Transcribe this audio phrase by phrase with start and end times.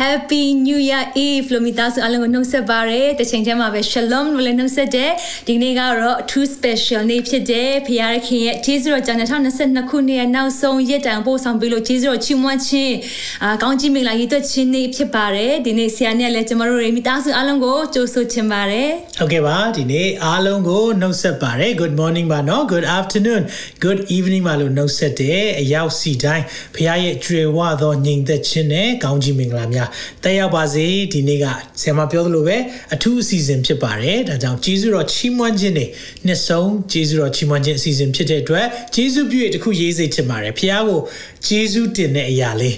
[0.00, 5.10] Happy New Year Eve လို့မိသားစုအားလုံးကိုနှုတ်ဆက်ပါရစေ။တစ်ချိန်တည်းမှာပဲ Shalom လို့လည်းနှုတ်ဆက်တဲ့
[5.48, 12.94] ဒီနေ့ကတော့ True Special နေ့ဖြစ်တဲ့ဖခင်ရခင်ရဲ့ကျေးဇူးတော်ကြောင့်2022ခုနှစ်ရဲ့နောက်ဆုံးရက်တိုင်ပို့ဆောင်ပြီးလို့ကျေးဇူးတော်ချီးမွမ်းခြင်း
[13.42, 23.42] အာကောင်းကြီးမင်္ဂလာရည်သွတ်ခြင်းနေ့ဖြစ်ပါတယ်။ဒီနေ့ဆရာနဲ့လည်းကျမတို့တွေမိသားစုအားလုံးကိုကြိုဆိုချင်ပါတယ်။ဟုတ်ကဲ့ပါဒီနေ့အားလုံးကိုနှုတ်ဆက်ပါရစေ။ Good morning ပါနော် Good afternoon
[23.84, 29.81] Good evening ပါလို့နှုတ်ဆက်တဲ့အရောက်စီတိုင်းဖခင်ရဲ့ကြွယ်ဝသောညီသက်ခြင်းနဲ့ကောင်းကြီးမင်္ဂလာများ
[30.24, 31.46] တက်ရောက်ပါစေဒီနေ့က
[31.80, 32.56] ဆရာမပြောသလိုပဲ
[32.94, 35.86] အထူးအစီအစဉ်ဖြစ်ပါတယ်ဒါကြောင့်ကျေးဇူးတော်ချီးမွမ်းခြင်းတွေ
[36.26, 41.00] နှစ်ဆုံးကျေးဇူးတော်ချီးမွမ်းခြင်းအစီအစဉ်ဖြစ်တဲ့အတွက်ကျေးဇူးပြုရတခုရေးစိတ်ချင်ပါတယ်ဖခင်ကို
[41.46, 42.76] ကျေးဇူးတင်တဲ့အရာလေး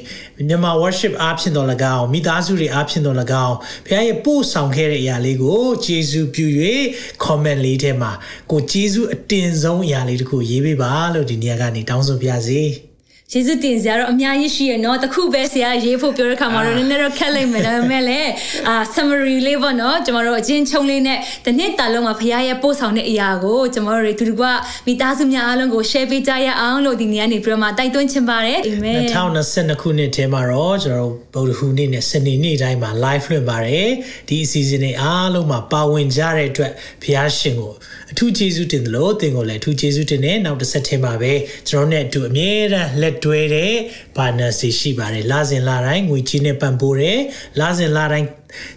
[0.48, 6.46] မြန်မာ worship အားဖြင့်တော်၎င်းမိသားစုတွေအားဖြင့်တော်၎င်းဖခင်ရဲ့ပို့ဆောင်ခဲ့တဲ့အရာလေးကိုကျေးဇူးပြု၍
[7.24, 8.12] comment လေးထဲမှာ
[8.50, 12.62] ကိုကျေးဇူးအတင်ဆုံးအရာလေးတခုရေးပေးပါလို့ဒီနေရာကနေတောင်းဆိုပါရစေ။
[13.32, 18.30] ယေရှုတင်စရာတော့အများကြီးရှိရနော်တခုပဲဆရာရေးဖို့ပြောတဲ့ခါမှာတော့နည်းနည်းတော့ခက်လိုက်မယ်ဒါပေမဲ့လည်း
[18.68, 24.42] အာ summary လေးပေါ့နော်ကျွန်တော်တို့အချင်းချုံလေးနဲ့တနှစ်တာလုံးမှာဖခင်ရဲ့ပို့ဆောင်တဲ့အရာကိုကျွန်တော်တို့ဒီက
[24.86, 33.90] မိသားစုများအားလုံးကို share ပေးကြရအောင်လို့ဒီနေ့ကနေပြီးတော့မှတိုက်တွန်းချင်ပါတယ်အာမင်2022ခုနှစ်ထဲမှာတော့ကျွန်တော်တို့ဗုဒ္ဓဟူးနေ့နဲ့စနေနေ့တိုင်းမှာ live လွှင့်ပါတယ်
[34.28, 37.72] ဒီအစီအစဉ်တွေအားလုံးမှာပါဝင်ကြတဲ့အတွက်ဖခင်ရှင်ကို
[38.14, 41.32] အထူးကျေးဇူးတင်တယ်လို့သင်ကိုလည်းအထူးကျေးဇူးတင်တယ်နောက်တစ်ဆက်ထဲမှာပဲ
[41.68, 43.72] ကျွန်တော်နဲ့အတူအမြဲတမ်းလက်တွဲတဲ့
[44.16, 47.20] ဘာနာစီရှိပါတယ်လာစဉ်လာတိုင်းငွေချေးနဲ့ပံ့ပိုးတယ်
[47.60, 48.28] လာစဉ်လာတိုင်း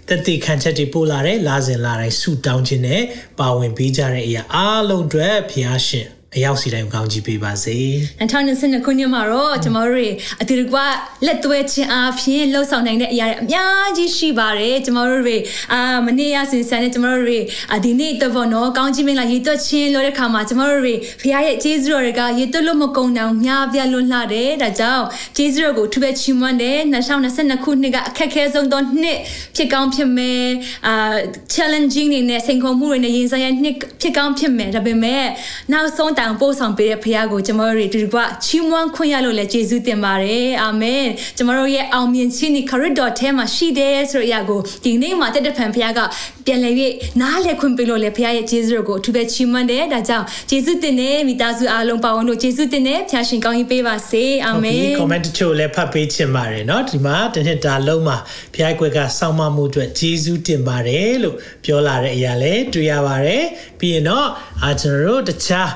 [0.09, 3.02] တတိခံချက်တွေပို့လာတယ်လာစဉ်လာတိုင်းဆူတောင်းခြင်းနဲ့
[3.39, 7.78] ပါဝင်ပေးကြတဲ့အရာအားလုံးအတွက်ဖျားရှင် အရောက်စီတိုင်းကောင်းချီးပေးပါစေ
[8.20, 10.11] 2022ခုနှစ်မှာတော့ကျွန်တော်တို့
[10.42, 10.77] အတူတကွ
[11.26, 15.37] လက်သွဲခြင်းအားဖြင့်လှုပ်ဆောင်နိုင်တဲ့အရာတွေအများကြီးရှိပါတယ်ကျွန်တော်တို့တွေ
[15.73, 17.39] အာမနေ့ရစင်ဆန်နဲ့ကျွန်တော်တို့တွေ
[17.86, 25.05] ဒီနေ့တော့ဗောနော်ကောင်းချီးမင်္ဂလာရေတွက်ခြင်းလို့တဲ့ခါမှာကျွန်တော်တို့တွေဖခင်ရဲ့ကျေးဇူးတော်တွေကရေတွက်လို့မကုန်အောင်များပြလွန်းလှတယ်ဒါကြောင့်
[25.37, 26.77] ကျေးဇူးတော်ကိုထူပဲချီးမွမ်းတယ်
[27.23, 29.20] 2022ခုနှစ်ကအခက်ခဲဆုံးသောနှစ်
[29.55, 30.45] ဖြစ်ကောင်းဖြစ်မယ်
[30.87, 31.16] အာ
[31.54, 35.26] challenging တွေနဲ့စိန်ခေါ်မှုတွေနဲ့ရင်ဆိုင်ရနှစ်ဖြစ်ကောင်းဖြစ်မယ်ဒါပေမဲ့
[35.73, 41.05] နောက်ဆုံးတောင်ပို့ဆောင်ပေးတဲ့ဖခင်ကိုကျွန်တော်တို့ဒီကွာချီးမွမ်းခွင့်ရလို့လည်းကျေးဇူးတင်ပါတယ်အာမင်
[41.36, 46.00] ကျွန်တော်တို့ရဲ့အောင်မြင်ခြင်းဒီ corridor ထဲမှာရှိတယ်ဆိုတဲ့အရာကိုဒီနေ့မှာတက်တဲ့ဖန်ဖခင်က
[46.46, 46.74] ပြန်လည်၍
[47.20, 58.17] နားလည်ခွင့်ပေးလို့လည်းဖခင်ရဲ့ကျေးဇူးကိုအထူးပဲချီးမွမ်းတယ်ဒါကြောင့်ကျေးဇူးတင်တယ်မိသားစုအားလုံးပါဝင်လို့ကျေးဇူးတင်တယ်ဖခင်ရှင်ကောင်းကြီးပေးပါစေအာမင် comment တချို့လည်းဖတ်ပေးချင်ပါတယ်เนาะဒီမှာတနှစ်တာလုံးမှာ
[58.55, 63.45] ဖခင်ကွက်ကစောင့်မမှုအတွက်ကျေးဇူးတင်ပါတယ်လို့ပြောလာတဲ့အရာလည်းတွေ့ရပါတယ်
[63.80, 64.27] ပြီးရင်တော့
[64.64, 65.70] အာကျွန်တော်တို့တခြား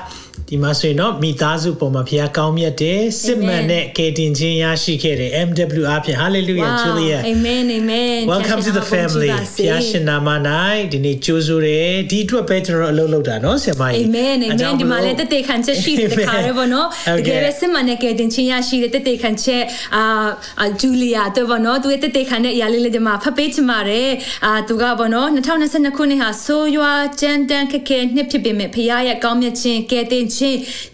[0.51, 10.29] ဒီမှာဆိုရင်တော့မိသားစုပုံမှာဖခင်ကောင်းမြတ်တယ်စစ်မှန်တဲ့ကယ်တင်ခြင်းရရှိခဲ့တယ် MW အပြင် Hallelujah Julia Amen Amen Welcome to the family ဖခင်ရှင်နာမ၌
[10.91, 16.87] ဒီနေ့ကြိုးဆိုတယ်ဒီအတွက်ပဲကျွန်တော်အလုပ်လုပ်တာเนาะဆရာမကြီး Amen Amen ဒီမှာလည်းတည်ခံချက်ရှိတဲ့ခါရပါတော့
[17.19, 19.63] တကယ်ပဲစစ်မှန်တဲ့ကယ်တင်ခြင်းရရှိတဲ့တည်ခံချက်
[19.95, 24.09] အာဂျူလီယာတော့ဗောနော်သူရဲ့တည်ခံတဲ့အရာလေးလေးဒီမှာဖတ်ပေးချင်ပါတယ်
[24.45, 30.40] အာသူကဗောနော်2022ခုနှစ်ဟာဆိုးရွားကြမ်းတမ်းခက်ခဲနှစ်ဖြစ်ပေမဲ့ဖခင်ရဲ့ကောင်းမြတ်ခြင်းကယ်တင်ခြင်း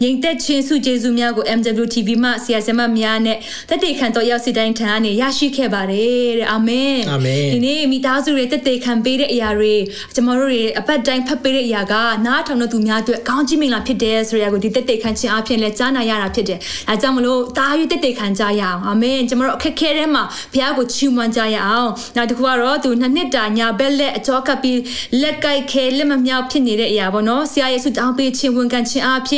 [0.02, 3.38] ငြိမ်သက်ခြင်းစုကျေးဇူးများကို MWTV မှဆရာဆရာမများနဲ့
[3.68, 9.74] တက်တေခံတော်ရောက်စီတိုင်းထံကနေရရှိခဲ့ပါတယ်တဲ့အာမင်အာမင်ဒီနေ့မိသားစုတွေတက်တေခံပေးတဲ့အရာတွေ
[10.14, 11.94] ကျွန်တော်တို့တွေအပတ်တိုင်းဖတ်ပေးတဲ့အရာက
[12.26, 20.22] နားထောင်တဲ့သူများအတွက်ကောင်းကြီးမင်္ဂလာဖြစ်တယ်ဆိုတဲ့အရာကိုဒီတက်တေခံခြင်းအပြင်လဲကြားနာရတာဖြစ်တယ်အဲကြောင့်မလို့တာရွတက်တေခံကြရအောင်အာမင်ကျွန်တော်တို့အခက်ခဲထဲမှာ
[20.52, 24.80] ဘုရားကိုချီးမွမ်းကြရအောင်နောက်တစ်ခုကတော့သူနှစ်နှစ်တာညာဘက်လက်အကြောကပ်ပြီး
[25.22, 29.34] လက်ကိုက်ခဲလက်မမြောက်ဖြစ်နေတဲ့အရာပေါ့နော်ဆရာယေရှုတောင်းပေးခြင်းဝန်ခံခြင်းအပြ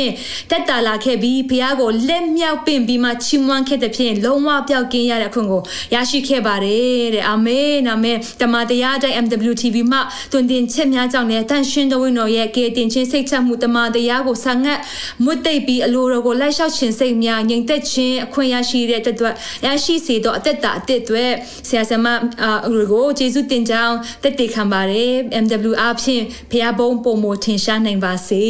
[0.51, 5.61] တက်တာလာခဲ့ပြီးဘုရားကိုလက်မြောက်ပင့်ပြီးမှချီးမွမ်းခဲ့တဲ့ဖြင့်လုံးဝပျောက်ကင်းရတဲ့အခွင့်ကို
[5.93, 9.99] ရရှိခဲ့ပါတယ်တဲ့အာမင်အာမင်တမန်တရားတိုင်း MWTV မှ
[10.31, 14.79] တွင်တင်ချက်များကြောင့်လည်းတန်ရှင်တော်ဝိတော်ရဲ့ကယ်တင်ခြင်းစိတ်ချမှုတမန်တရားကိုဆာငတ်
[15.23, 21.25] မွတ်သိပ်ပြီးအလိုတော်ကိုလိုက်လျှောက်ခြင်းစိတ်များငြိမ်သက်ခြင်းအခွင့်ရရှိတဲ့အတွက်ရရှိစေသောအသက်တာအသစ်တွေ
[21.67, 22.05] ဆရာဆမ
[22.43, 22.51] အာ
[22.91, 25.11] ကိုယေရှုတင်ကြောင်းတက်တည်ခံပါတယ်
[25.43, 26.21] MW အဖြစ်
[26.51, 28.43] ဘုရားဘုံပုံမထင်ရှားနိုင်ပါစေ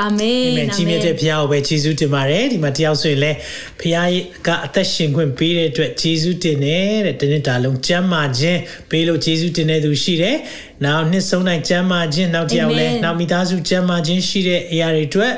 [0.00, 3.38] အာမင်အာမင်ကြီးမြတ်တဲ့ဘုရားကိုပဲယေရှုတင်ပါတယ်ဒီမှာတယောက်ဆိုရင်လည်း
[3.80, 4.08] ဘုရား
[4.46, 10.36] ကအသက်ရှင်ခွင့်ပေးတဲ့အတွက်ယေရှုတင်တယ်တဲ့တနေ့တာလုံးကျမ်းမာခြင်းပေးလို့ယေရှုတင်တဲ့သူရှိတယ်
[10.84, 15.32] နောက်နှစ်ဆုံးတိုင်းကျမ်းမာခြင်းနောက်တယောက်လည်းနောက်မိသားစုကျမ်းမာခြင်းရှိတဲ့အရာတွေအတွက်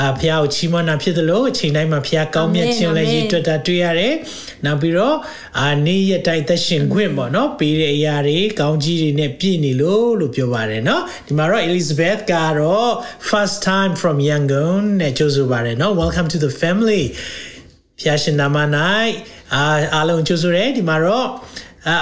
[0.00, 4.14] အာဖះကိုချီးမွမ်းတာဖြစ်သလိုအချိန်တိုင်းမှာဖះကောင်းမြတ်ခြင်းလည်းရည်တွက်တာတွေ့ရတယ်။
[4.64, 5.16] နောက်ပြီးတော့
[5.60, 12.92] အာနေ့ရက်တိုင်းသက်ရှင်ခွင့်ပေါ့နော်ပေးတဲ့အရာတွေကောင်းကြီးတွေနဲ့ပြည့်နေလို့လို့ပြောပါတယ်နော်။ဒီမှာတော့ Elizabeth ကတော့
[13.30, 17.04] first time from Yangon နဲ့ကြိုဆိုပါတယ်နော် Welcome to the family
[18.00, 18.56] ဖျားရှင်နာမ၌
[19.54, 19.64] အာ
[19.94, 21.26] အားလုံးကြိုဆိုရဲဒီမှာတော့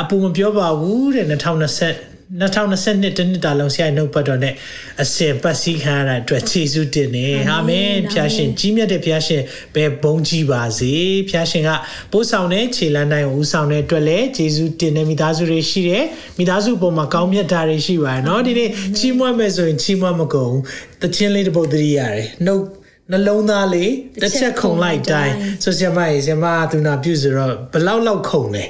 [0.02, 4.53] အပူမပြောပါဘူးတဲ့2020 2022တနှစ်တာလုံးဆရာနှုတ်ပတ်တော်နဲ့
[5.01, 9.41] အစင်ပတ်စည်းခံရတဲ့အတွက်ယေရှုတင်နေအာမင်ဖျားရှင်ကြီးမြတ်တဲ့ဖျားရှင်
[9.75, 10.93] ပဲဘုန်းကြီးပါစေ
[11.29, 11.69] ဖျားရှင်က
[12.11, 16.05] ပို့ဆောင်တဲ့ခြေလမ်းတိုင်းကိုဦးဆောင်တဲ့အတွက်လည်းယေရှုတင်တဲ့မိသားစုတွေရှိတယ်
[16.37, 20.61] မိသားစုပုံမှာကောင်းမြတ်တာတွေရှိပါတယ်เนาะဒီနေ့ချီးမွမ်းမယ်ဆိုရင်ချီးမွမ်းမကုန်ဘူး
[21.01, 22.63] တခြင်းလေးတစ်ပုဒ်တည်းရတယ်နှုတ်
[23.12, 23.92] နှလုံးသားလေး
[24.22, 25.34] တစ်ချက်ခုန်လိုက်တိုင်း
[25.64, 28.64] ဆိုဆရာမရေဆရာမသူနာပြုဆိုတော့ဘလောက်လောက်ခုန်လဲ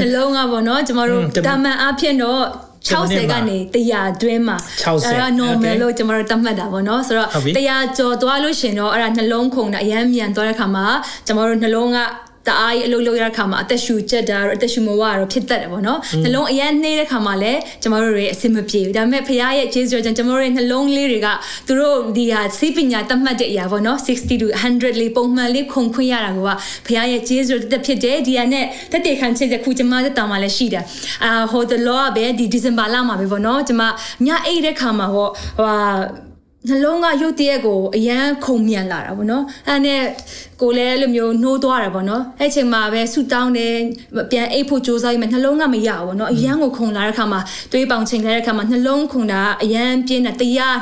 [0.00, 2.42] နှလုံးကပေါ့နော်ကျမတို့တာမန်အဖြစ်တော့
[2.88, 3.56] 60ကနေ
[3.90, 4.56] 100တွင်းမှာ
[5.04, 7.28] အဲ့ဒါ normal လို့ကျွန်တော်တို့သတ်မှတ်တာပေါ့နော်ဆိုတော့
[7.68, 10.86] 100ကျော်သွားလို့ရှင်တော့အဲ့ဒါနှလုံးခုန်တာအရမ်းမြန်သွားတဲ့ခါမှာ
[11.26, 11.98] ကျွန်တော်တို့နှလုံးက
[12.48, 21.28] တအားကြီးအလုပ်လုပ်ရတဲ့ခါမှာအသက်ရှူချက်တာတော့အသက်ရှူမဝတော့ဖြစ်တတ်တယ်ပေါ့နော်နှလုံးအရန်နှေးတဲ့ခါမှာလည်းကျမတို့တွေအဆင်မပြေဘူးဒါပေမဲ့ဖခင်ရဲ့ကျေးဇူးကြောင့်ကျမတို့ရဲ့နှလုံးလေးတွေက
[21.66, 26.38] သူတို့ဒီဟာစိပညာတတ်မှတ်တဲ့အရာပေါ့နော်60 to 100လေးပုံမှန်လေးခုန်ခွင့်ရတာက
[26.86, 30.84] ဖခင်ရဲ့ကျေးဇူးတက်ဖြစ်တယ်ဒီဟာနဲ့တက်တေခံချက်ခုကျမတို့တောင်မှလည်းရှိတယ်
[31.24, 33.82] အာဟိုတလောကပဲဒီဒီဇင်ဘာလမှာပဲပေါ့နော်ကျမ
[34.26, 35.28] ညအိတ်တဲ့ခါမှာဟော
[35.58, 36.31] ဟို
[36.68, 40.02] နှလုံးကရုတ်တရက်ကိုအရန်ခုံမြန်လာတာပေါ့နော်အဲ့နဲ့
[40.60, 43.74] ကိုလည်းအဲ့လိုမျိုးနှိုးသွားတယ်ပေါ့နော်အဲ့ချိန်မှာပဲဆူတောင်းတယ်
[44.30, 47.40] ပြန်အိတ်ဖို့စူးစမ်းပြီးမှနှလုံးကမရဘူးပေါ့နော်အရန်ကိုခုံလာတဲ့ခါမှာ
[47.72, 50.32] တွေးပေါင်ချိန်လာတဲ့ခါမှာနှလုံးခုံတာအရန်ပြင်းတာ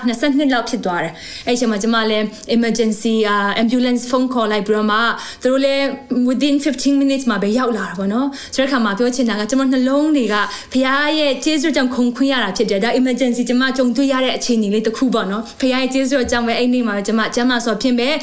[0.00, 1.12] 122လောက်ဖြစ်သွားတယ်
[1.46, 2.24] အဲ့ချိန်မှာကျမလည်း
[2.56, 3.14] emergency
[3.62, 4.98] ambulance phone call လိုက်ပြီးတော့မှ
[5.42, 5.84] သူတို့လည်း
[6.28, 10.34] within 15 minutes မှာပဲရောက်လာတာပေါ့နော်ဆိုတဲ့ခါမှာပြောချင်တာကကျမနှလုံးတွေက
[10.72, 18.14] ဖခင်ရဲ့ကျေးဇူးကြောင့်ခုံခွင့်ရတာဖြစ်တယ်ဒါ emergency ကျမကြုံတွေ့ရတဲ့အခြေအနေလေးတစ်ခုပေါ့နော်ဖခင်ရဲ့ကျေးဇူးကြောင့်ပဲအဲ့နေ့မှာကျမကျမဆိုဖြစ်မဲ့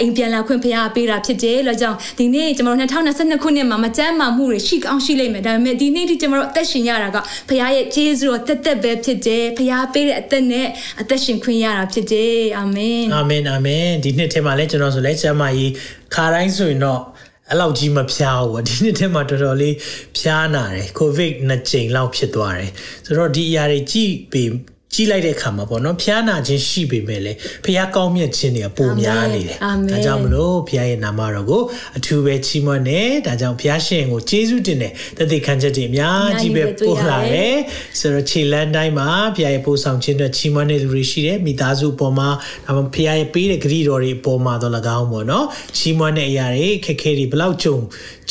[0.00, 7.16] အိမ်ပြန်လာခွင့်ဖခင်ပေးတာဖြစ်တယ်လို့ကြောင့်ဒီနေ့ကျွန်တော်တို့2022ခုနှစ်မှာမကြမ်းမာမှုတွေရှိကောင်းရှိလိမ့်မယ်ဒါပေမဲ့ဒီနေ့ဒီကျွန်တော်တို့အသက်ရှင်ရတာက
[7.48, 10.66] ဖခင်ရဲ့ကျေးဇူးတော်တက်တက်ပဲဖြစ်တယ်ဖခင်ပေးတဲ့အသက်နဲ့
[11.00, 15.72] အသက်ရှင်ခွင့်ရတာဖြစ်တယ်အာမင်အာမင်အာမင်ဒီနှစ်ထဲမှာလည်းကျွန်တော်ဆိုလဲကျမ်းမာရေး
[16.14, 17.02] ခါတိုင်းဆိုရင်တော့
[17.50, 19.74] အဲ့လောက်ကြီးမဖျားဘူးဒီနှစ်ထဲမှာတော်တော်လေး
[20.18, 22.70] ဖျားနာတယ်ကိုဗစ်နှစ်ကြိမ်လောက်ဖြစ်သွားတယ်
[23.06, 24.50] ဆိုတော့ဒီအရာတွေကြည့်ပြီး
[24.94, 29.56] ကြီးလိုက်တဲ့ခါမှာပေါ့နော်ဖျားနာခြင်းရှိပေမဲ့လည်းဖျားကောင်းမြတ်ခြင်းတွေကပိုများနေတယ်
[29.90, 31.62] ဒါကြောင့်မလို့ဖျားရဲ့နာမတော်ကို
[31.96, 37.56] အထူးပဲချီးမွမ်းတယ်ဒါကြောင့်ဖျားရှင်ကိုကျေးဇူးတင်တယ်တသက်ခံချက်တွေအများကြီးပဲပို့လာတယ်
[37.98, 42.28] ဆိုတော့ခြေလန်းတိုင်းမှာဖျားရဲ့ပို့ဆောင်ခြင်းတွေချီးမွမ်းတဲ့လူတွေရှိတယ်မိသားစုအပေါ်မှာ
[42.66, 45.46] ဒါမှဖျားရဲ့ပေးတဲ့ဂရုတော်တွေအပေါ်မှာတော့၎င်းပေါ့နော်
[45.76, 47.76] ချီးမွမ်းတဲ့အရာတွေခက်ခဲတွေဘလောက်ကြုံ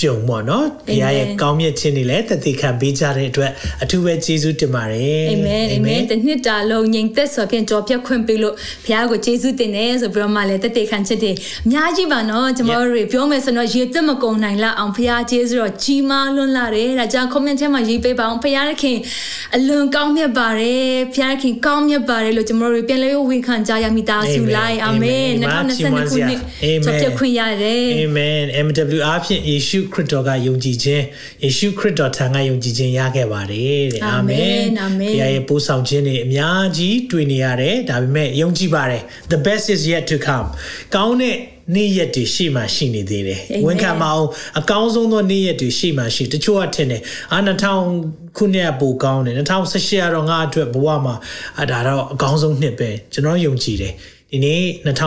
[0.02, 3.52] ကြုံပေါ့နော်ဖျားရဲ့ကောင်းမြတ်ခြင်းတွေလည်းတသက်ခံပေးကြတဲ့အတွက်
[3.84, 8.56] အထူးပဲကျေးဇူးတင်ပါတယ်အာမင်အာမင်တနှစ်တာလုံးငြိမ်သက်စွာဖြင့်ကြော်ပြတ်ခွင့်ပေးလို့
[8.86, 11.32] ဘုရားကိုကျေးဇူးတင်တယ်ဆိုပြီးတော့မှလည်းတက်တေခံချက်တွေ
[11.66, 18.98] အများကြီးပါနော်ကျွန်တော်တို့ပြောမယ်ဆိုတော့ရေတက်မကုန်နိုင်လောက်အောင်ဘုရားကျေးဇူးတော်ကြီးမားလွန်းလာတယ်ဒါကြောင့် comment ထဲမှာရေးပေးပါအောင်ဘုရားခင်
[19.56, 26.40] အလွန်ကောင်းမြတ်ပါတယ်ဘုရားခင်ကောင်းမြတ်ပါတယ်လို့ကျွန်တော်တို့ပြန်လဲဝန်ခံကြရမိသားစုလိုက်အာမင်2022ခုနှစ်
[26.84, 31.04] ကြော်ပြတ်ခွင့်ရတယ်အာမင် MW အားဖြင့်ယေရှုခရစ်တော်ကယုံကြည်ခြင်း
[31.44, 36.41] ယေရှုခရစ်တော်ထံကယုံကြည်ခြင်းရခဲ့ပါတယ်တဲ့အာမင်အာမင်ဘုရားရဲ့ပို့ဆောင်ခြင်းတွေအများ
[36.78, 39.02] ကြီးတွေ့နေရတယ်ဒါပေမဲ့ယုံကြည်ပါတယ်
[39.34, 40.48] the best is yet to come
[40.96, 41.38] ကောင်းတဲ့
[41.76, 44.26] နေ့ရက်တွေရှေ့မှာရှိနေသေးတယ်ဝန်ခံမအောင်
[44.60, 47.02] အကောင်းဆုံးသောနေ့ရက်တွေရှေ့မှာရှိတချို့ကထင်တယ်
[47.34, 51.16] အာ2000ခုနှစ်ကပိုကောင်းတယ်2018ကတော့ငါအတွက်ဘဝမှာ
[51.62, 53.94] အဒါတော့အကောင်းဆုံးနှစ်ပဲကျွန်တော်ယုံကြည်တယ်
[54.34, 54.64] ဒီနေ့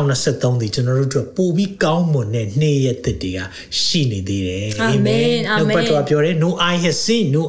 [0.08, 3.40] 2023ဒီကျွန်တော်တို့အတွက်ပိုပြီးကောင်းမွန်တဲ့နေ့ရက်သစ်တွေက
[3.82, 7.42] ရှိနေသေးတယ်အာမင်အာမင်ဘတ်တော်ပြောတယ် no eye has seen no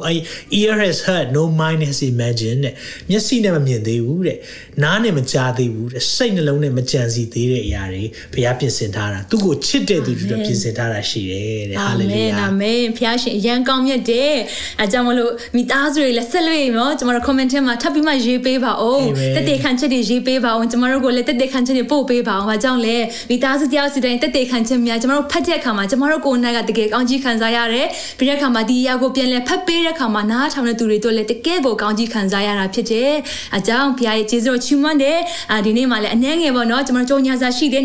[0.60, 2.74] ear has heard no mind has imagined တဲ့
[3.10, 4.38] မျက်စိနဲ့မမြင်သေးဘူးတဲ့
[4.82, 14.34] နားနဲ့မကြားသေးဘူးတဲ့စိတ်နှလုံးနဲ့မကြံစည်သေးတဲ့အရာတွေဘုရားပြင်ဆင်ထားတာသူ့ကိုချစ်တဲ့သူတွေပြင်ဆင်ထားတာရှိတယ်တဲ့ဟာလေလုယာအာမင်ဘုရားရှင်အရန်ကောင်းမြတ်တယ်
[14.80, 19.06] အဲကြောင့်မလို့မိသားစုတွေလည်းဆက်လို့ရနော်ကျွန်တော်တို့ comment ထဲမှာထပ်ပြီးမှရေးပေးပါဦး
[19.36, 22.96] တက်တေခံချက်တွေရေးပေးပါဦးကျွန်တော်တို့ကိုလည်းတက်တေခံချက်တွေပို့ပေးပါအောင်။ဘာကြောင့်လဲ
[23.30, 27.86] မိသားစုတယောက်စီတိုင်းတက်တေခံချက်များကျွန်တော်တို့ဖတ်တဲ့အခါမှာကျွန်တော်တို့ကိုယ်နိုင်ကတကယ်ကောင်းကြီးခံစားရတယ်။
[28.18, 33.12] ပြီးတဲ့အခါမှာဒီအရာကိုပြန်လဲဖတ်ပေးတဲ့အခါမှာနားထောင်တဲ့သူတွေတို့လည်းတကယ်ကိုကောင်းကြီးခံစားရတာဖြစ်တယ်။
[33.56, 35.18] အကြောင်းဖခင်ရဲ့ကျေးဇူးတော်ချီးမွမ်းတယ်။
[35.52, 37.82] အာဒီနေ့မှလည်းအနှဲငယ်ပေါ့နော်ကျွန်တော်တို့ကြောညာစာရှိတဲ့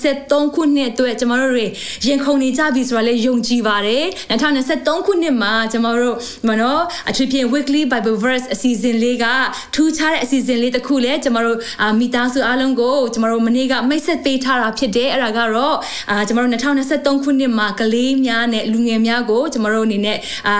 [0.00, 1.66] 2023ခုနှစ်အတွက်ကျွန်တော်တို့တွေ
[2.06, 6.16] ရင်ခုန်နေကြပြီဆိုတာလည်းယုံကြည်ပါတယ်။2023ခုနှစ်မှာကျွန်တော်တို့
[6.48, 9.26] မနော်အထူးဖြင့် weekly bible verse အစီအစဉ်လေးက
[9.74, 11.58] ထူးခြားတဲ့အစီအစဉ်လေးတစ်ခုလည်းကျွန်တော်တို့
[12.00, 15.76] မိသားစုအားလုံးကိုကျွန်တော်တို့မနေ့ကမိတ်ဆက်ပေးထားတာဖြစ်တယ်အဲ့ဒါကတော့
[16.10, 20.56] အာကျွန်တော်တို့2023ခုနှစ်မှာကလေးများနဲ့လူငယ်များကိုကျွန်တော်တို့အနေနဲ့အာ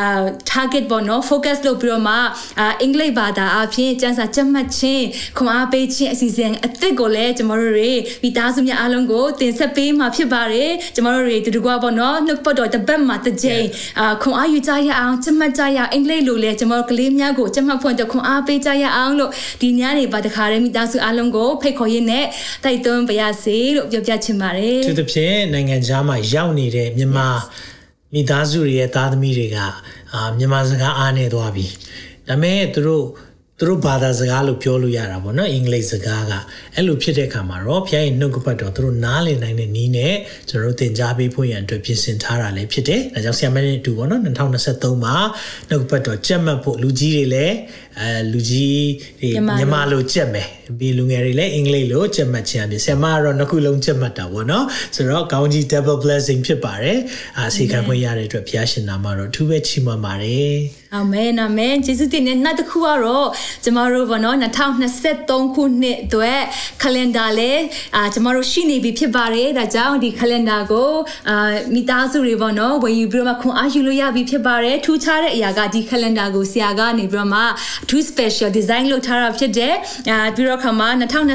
[0.50, 2.14] target ပေါ့နော် focus လုပ်ပြီးတော့မှ
[2.60, 5.04] အာအင်္ဂလိပ်ဘာသာအပြင်စံစာကြက်မှတ်ခြင်း
[5.38, 13.66] ခွန်အားပေးခြင်းအစီအစဉ်အသစ်ကိုလည်းကျွန်တော်တို့တွေမိသားစုများအားလုံးကိုတင်ဆက်ပေးမှာဖြစ်ပါတယ်ကျွန်တော်တို့တွေတူတူကပေါ့နော်နှုတ်ပတ်တော်တစ်ပတ်မှာတစ်ကြိမ်
[13.98, 22.24] အာခွန်အားယူကြရအောင်ကြက်မှတ်ကြရအင်္ဂလိပ်လိုလည်းကျွန်တော်တို့ကလေးများကိုကြက်မှတ်ဖွင့်တော့ခွန်အားပေးကြရအောင်လို့ဒီညနေပါတခါတည်းမိသားစုအားလုံးကိုဖိတ်ခေါ်ရင်းနဲ့
[22.64, 27.28] တိုက်တွန်းပါရစေလို့ပြောပြချင်ပါတယ်သူသဖြင့်နိုင်ငံခြားမှာရောက်နေတဲ့မြန်မာ
[28.14, 29.56] မိသားစုတွေရဲ့သားသမီးတွေက
[30.14, 31.66] အာမြန်မာစကားအားနေသွားပြီ
[32.28, 33.04] ဒါပေမဲ့သူတို့
[33.58, 36.32] သူတို့ဘာသာစကားလို့ပြောလို့ရတာပေါ့နော်အင်္ဂလိပ်စကားက
[36.74, 40.14] အဲ့လိုဖြစ်တဲ့အခါမှာတော့ဘုရားရဲ့နှုတ်ကပတ်တော်သူတို့နားလည်နိုင်တဲ့နည်းနဲ့
[40.48, 45.16] ကျွန်တော်တို့သင်ကြားပေးဖို့ရန်အတွက်ပြင်ဆင်ထားတာလည်းဖြစ်တယ်။ဒါကြောင့်ဆရာမနဲ့အတူပေါ့နော်2023မှာ
[45.68, 47.56] နှုတ်ကပတ်တော်ကြက်မှတ်ဖို့လူကြီးတွေလည်း
[47.98, 48.88] အဲလူကြီး
[49.20, 49.28] တွေ
[49.58, 56.98] မြန်မာလိုကြက်မယ်ပြီးလူငယ်တွေလည်းအင်္ဂလိပ်လိုကြက်မှတ်ခြင်းအပြင်ဆရာမကတော့နှစ်ခုလုံးကြက်မှတ်တာပေါ့နော်ဆိုတော့ကောင်းကြီး double blessing ဖြစ်ပါတယ်
[57.38, 60.54] အာစီခံခွင့်ရတဲ့အတွက်ဘုရားရှင်နာမတော်အထူးပဲချီးမွမ်းပါတယ်
[60.96, 63.28] အာမင်အာမင်ယေရှုတင်တဲ့နောက်တစ်ခုကတော့
[63.64, 64.36] ကျမတို့ဘောနော်
[64.96, 66.40] 2023ခုနှစ်အတွက်
[66.82, 67.52] calendar လဲ
[67.96, 70.92] အာကျမတို့ရှိနေပြီဖြစ်ပါတယ်ဒါကြောင့်ဒီ calendar ကို
[71.28, 71.36] အာ
[71.74, 77.40] မိသားစုတွေဘောနော်ဝယ်ယူပြီးတော့မှခွန်အားယူလို့ရပြီဖြစ်ပါတယ်ထူးခြားတဲ့အရာကဒီ calendar ကိုဆရာကနေပြီးတော့မှ
[77.84, 79.74] အထူး special design လုပ်ထားတာဖြစ်တယ်
[80.10, 80.88] အာပြီးတော့ခါမှာ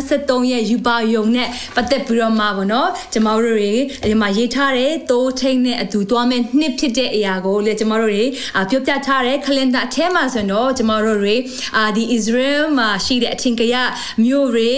[0.03, 3.73] 2023ရဲ့ယူပါယုံနဲ့ပတ်သက်ပြီးတော့မှဘောနော်ကျမတို့တွေ
[4.09, 8.23] ဒီမှာရေးထားတဲ့သိုးထိန်နဲ့အတူတွားမဲ့နှစ်ဖြစ်တဲ့အရာကိုလေကျမတို့တွေ
[8.55, 11.35] အာပြောပြထားတဲ့ calendar အထဲမှာဆိုရင်တော့ကျမတို့တွေ
[11.77, 13.75] အာဒီ Israel မှာရှိတဲ့အထင်ကရ
[14.23, 14.71] မြို့တွေ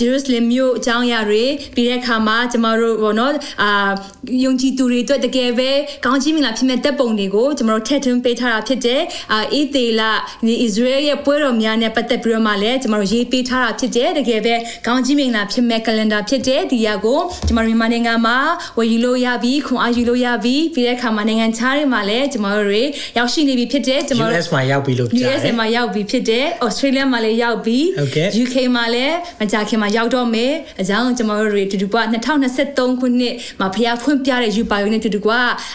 [0.00, 3.70] Jerusalem မြို့အကြောင်းအရာတွေပြီးတဲ့အခါမှာကျမတို့ဘောနော်အာ
[4.44, 5.70] ယုံကြည်သူတွေအတွက်တကယ်ပဲ
[6.04, 9.02] ကောင်းချီးမင်္ဂလာဖြစ်မဲ့တပ်ပုံတွေကိုကျမတို့ထည့်သွင်းပေးထားတာဖြစ်တယ်
[9.32, 10.12] အာအေးသေးလာ
[10.46, 14.54] ဒီ Israel ရဲ့ပွဲတော်များနဲ့ပတ်သက်ပြီးတော့မှလည်းကျမတို့ရေးပေးထားတာဖြစ်တယ်တကယ်ပဲ
[14.86, 18.38] ကောင်းချီးမင်္ဂလာဖြစ်မဲ့ calendar ဖြစ်တယ်ဒီရက်ကိုကျမတို့မြန်မာနိုင်ငံမှာ
[18.78, 22.82] ဝယ်ယူလို့ရပြီခွန်အားယူလို့ရပြီပြီးတဲ့အခါမှာနိုင်ငံခြားတွေမှာလည်းကျမတို့တွေ
[23.16, 27.78] ရောက်ရှိနေပြီဖြစ်တယ်ကျမတို့ US မှာရောက်ပြီလို့ကြားတယ် US မှာရောက်ပြီဖြစ်တယ် Australia မှာလည်းရောက်ပြီ
[28.42, 31.96] UK မှာလည်းမကြာခင်မှာရောက်တော့မယ်အကြောင်းကျမတို့တွေတူတူက
[32.52, 35.28] 2023ခုနှစ်မှာဖျားဖွင့်ပြတဲ့ယူပါယုံနဲ့တူတူက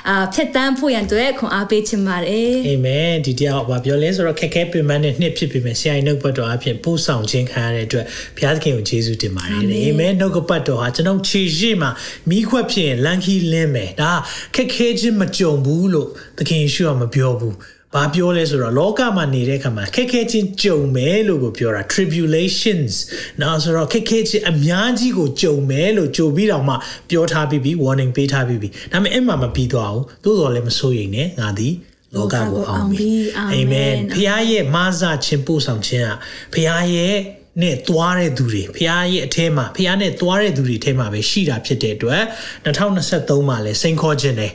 [0.09, 8.05] အာဖြတ်တန်းဖို့ရန်အတွက်ခွန်အားပေးချင်ပါတယ်အာမင်ဒီတရားဘာပြောလဲဆိုတော့ခက်ခဲပင်ပန်းတဲ့နှစ်ဖြစ်ပြီမယ်ဆရာနှုတ်ပတ်တော်အဖြစ်ပို့ဆောင်ခြင်းခံရတဲ့အတွက်
[8.37, 11.87] ဘုရားသခင်ကိုယေရှုတင်ပါတယ်အာမင်နှုတ်ကပတ်တော်ဟာကျွန်တော်ခြေရှိမှ
[12.29, 14.11] မိခွက်ဖြစ်ရင်လန်ခီလင်းမယ်ဒါ
[14.55, 17.55] ခက်ခဲခြင်းမကြုံဘူးလို့သခင်ယေရှုကမပြောဘူး
[17.95, 22.93] ဘာပြောလဲဆိုတော့လောကမှာနေတဲ့အခါမှာခက်ခဲချင်းကြုံမယ်လို့ကိုပြောတာ tribulations
[23.41, 26.75] နော်ဆိုတော့ခက်ခဲချင်းအများကြီးကိုကြုံမယ်လို့ကြိုပြီးတော့မှ
[27.09, 31.73] ပြောထားပြီးပြီ warning ပေးထားပြီးပြီဒါပေမဲ့အဲ့မှာမပြီးသွားဘူးသို့တော်လည်းမစိုးရိမ်နဲ့ငါသည်
[32.15, 36.11] လောကကိုအောင်ပြီအာမင်ဖခင်ရဲ့မဆာခြင်းပို့ဆောင်ခြင်းက
[36.53, 37.15] ဖခင်ရဲ့
[37.61, 42.23] နဲ့သွားတဲ့သူတွေဖခင်ရဲ့အထဲမှာဖခင်နဲ့သွားတဲ့သူတွေအထဲမှာပဲရှိတာဖြစ်တဲ့အတွက်
[42.65, 44.53] 2023မှာလဲစိန်ခေါ်ခြင်းတယ်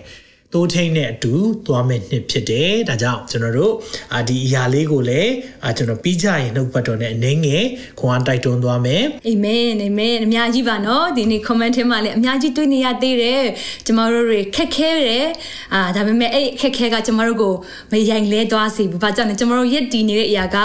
[0.54, 1.34] တိုးထိန်နဲ့အတူ
[1.66, 3.74] သွားမယ့်နှစ်ဖြစ်တယ်ဒါကြောင့်ကျွန်တော်တို့
[4.14, 5.32] အာဒီအရာလေးကိုလည်း
[5.64, 7.64] အာကျွန်တော်ပြီးကြရင်နှုတ်ပတ်တော်နဲ့အနေငယ်
[8.00, 13.44] ခွန်အားတိုက်တွန်းသွားမယ်အာမင်အာမင်အများကြီးပါနော်ဒီနေ့ comment ထဲမှာလည်းအများကြီးတွေ့နေရသေးတယ်
[13.86, 15.26] ကျမတို့တွေခက်ခဲတယ်
[15.74, 17.54] အာဒါပေမဲ့အဲ့ခက်ခဲကကျမတို့ကို
[17.92, 20.58] မယိုင်လဲသွားစေဘူးဘာကြောင့်လဲကျမတို့ယက်တည်နေတဲ့အရာက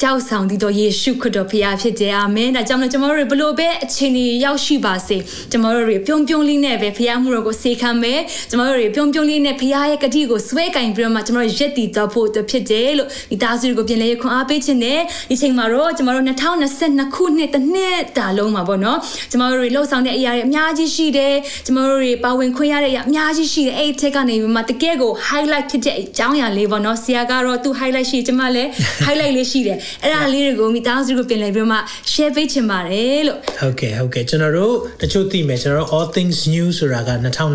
[0.00, 5.16] ကြောက်ဆောင်တည်တော်ယေရှုခရစ်တော်ဖခင်ဖြစ်တယ်အာမင်ဒါကြောင့်လည်းကျမတို့တွေဘလို့ပဲအချိန်ကြီးရောက်ရှိပါစေ
[5.50, 18.98] ကျမတို့တွေပြုံးပြုံးလေးနဲ့ပဲဖခင်မှုတော်ကိုစေခံမယ်ကျမတို့တွေပြုံးပြုံးလေးနဲ့ဖခင်ရဲ့ကတိကိုဆွဲကင်ပြီးတော့မှကျွန်တော်တို့ရက်တည်တော့ဖို့အတွက်ဖြစ်တယ်လို့ဒီသားစုတွေကိုပြင်လဲခွန်အားပေးခြင်းနဲ့ဒီချိန်မှာတော့ကျွန်တော်တို့2022ခုနှစ်တစ်နှစ်တာလုံးမှာပေါ့နော်
[19.30, 21.34] ကျွန်တော်တို့တွေလှုပ်ဆောင်တဲ့အရာတွေအများကြီးရှိတယ်
[21.66, 28.68] ကျွန်တော်တို့တွေပါဝင်ခွင့်ရတဲ့အရာအများကြီးရှိတယ်အဲ့ဒီထက်ကနေပြီးမှတကယ်ကို highlight ဖြစ်တဲ့အကြောင်းအရာလေးပေါ့နော်ဆရာကတော့သူ highlight ရှိကျွန်မလည်း
[29.06, 31.78] highlight လေးရှိတယ်အဲ့ဒါလေးတွေကိုမိသားစုကိုပြင်လဲပြီးတော့မှ
[32.12, 37.10] share ပေးချင်ပါတယ်လို့ဟုတ်ကဲ့ဟုတ်ကဲ့ကျွန်တော်တို့တချို့သိမယ်ကျွန်တော်တို့ all things new ဆိုတာက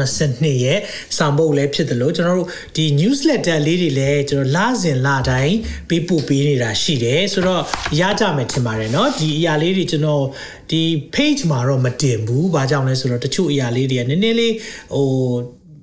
[0.10, 0.80] 2022ရဲ့
[1.18, 5.57] စာမုပ်လည်းဖြစ်တယ်လို့ကျွန်တော်တို့ဒီ newsletter လေးတွေလည်းကျွန်တော်လစဉ်လတိုင်း
[5.89, 7.63] ပေးပို့ပေးနေတာရှိတယ်ဆိုတော့
[8.01, 10.25] ရကြမယ်ထင်ပါတယ်เนาะဒီအရာလေးတွေကျွန်တော်
[10.71, 10.83] ဒီ
[11.15, 14.55] page မှာတော့မတင်ဘူးဘာကြောင့်လဲဆိုတော့တချို့အရာလေးတွေကနည်းနည်းလေး
[14.95, 15.09] ဟို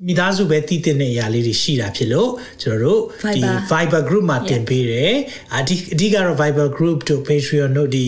[0.06, 2.30] မိသားစုပဲတည်တဲ့အရာလေးတွေရှိတာဖြစ်လို့
[2.62, 3.00] ကျွန်တော်တို့
[3.36, 5.14] ဒီ Viber group မှာတင်ပေးတယ်
[5.56, 8.06] အဒီအဓိကတော့ Viber group တို့ Patreon တို့ဒီ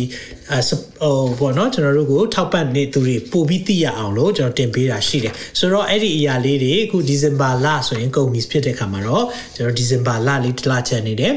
[0.68, 9.25] ဟိုဘောနော်ကျွန်တော်တို့ကိုထောက်ပံ့နေသူတွေပို့ပြီးသိရအောင်လို့ကျွန်တော်တင်ပေးတာရှိတယ်ဆိုတော့အဲ့ဒီအရာလေးတွေအခုဒီဇင်ဘာလဆိုရင်ကုန်ပြီဖြစ်တဲ့ခါမှာတော့
[9.56, 11.32] ကျွန်တော်ဒီဇင်ဘာလလေးတစ်လချန်နေတယ်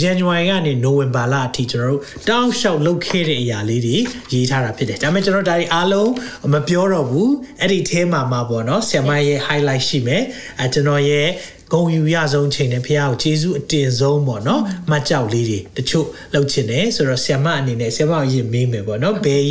[0.00, 3.96] January ကနေ November လအထိကျွန်တော်တို့တောင်းလျှောက်လုပ်ခဲ့တဲ့အရာလေးတွေ
[4.32, 6.10] ရေးထားတာဖြစ်တယ်ဒါပေမဲ့ကျွန်တော်ဒါတွေအားလုံး
[6.52, 10.22] မပြောတော့ဘူးအဲ့ဒီအဲမှာမှာပေါ့နော်ဆ iam ရဲ့ highlight ရှိမယ်
[10.60, 11.28] အဲကျွန်တော်ရဲ့
[11.72, 19.42] ဂုံယူရဆုံးချိန်နဲ့ဖះကိုကျေးဇူးအတင်ဆုံးပေါ့နော်မှတ်ကြောက်လေးတွေတချို့လောက်ချင်တယ်ဆိုတော့ဆ iam အနေနဲ့ဆ iam ကိုရင်မေးမယ်ပေါ့နော်ဘယ်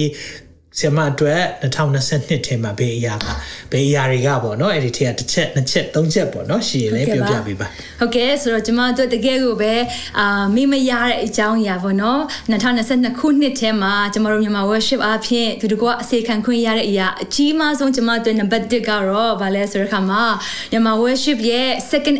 [0.80, 3.26] ဆရာမအတွက်2022ထဲမှာဘယ်အရာက
[3.72, 7.68] ဘယ်အရာတွေကပေါ့နော်အဲ့ဒီထဲကတစ်ချက်နှစ်ချက်သုံးချက်ပေါ့နော်ရှင်းရင်လည်းပြောပြပေးပါ
[8.00, 9.74] ဟုတ်ကဲ့ဆိုတော့ကျွန်မတို့တကယ်ကိုပဲ
[10.20, 20.24] အာမိမရတဲ့အကြောင်းအရာပေါ့နော်2022ခုနှစ်ထဲမှာကျွန်တော်တို့မြန်မာ worship အဖြစ်ဒီတကောအစေခံခွင့်ရတဲ့အရာအကြီးမားဆုံးကျွန်မတို့နံပါတ်1ကတော့ဗာလဲဆိုတဲ့ခါမှာ
[20.72, 22.18] မြန်မာ worship ရဲ့ second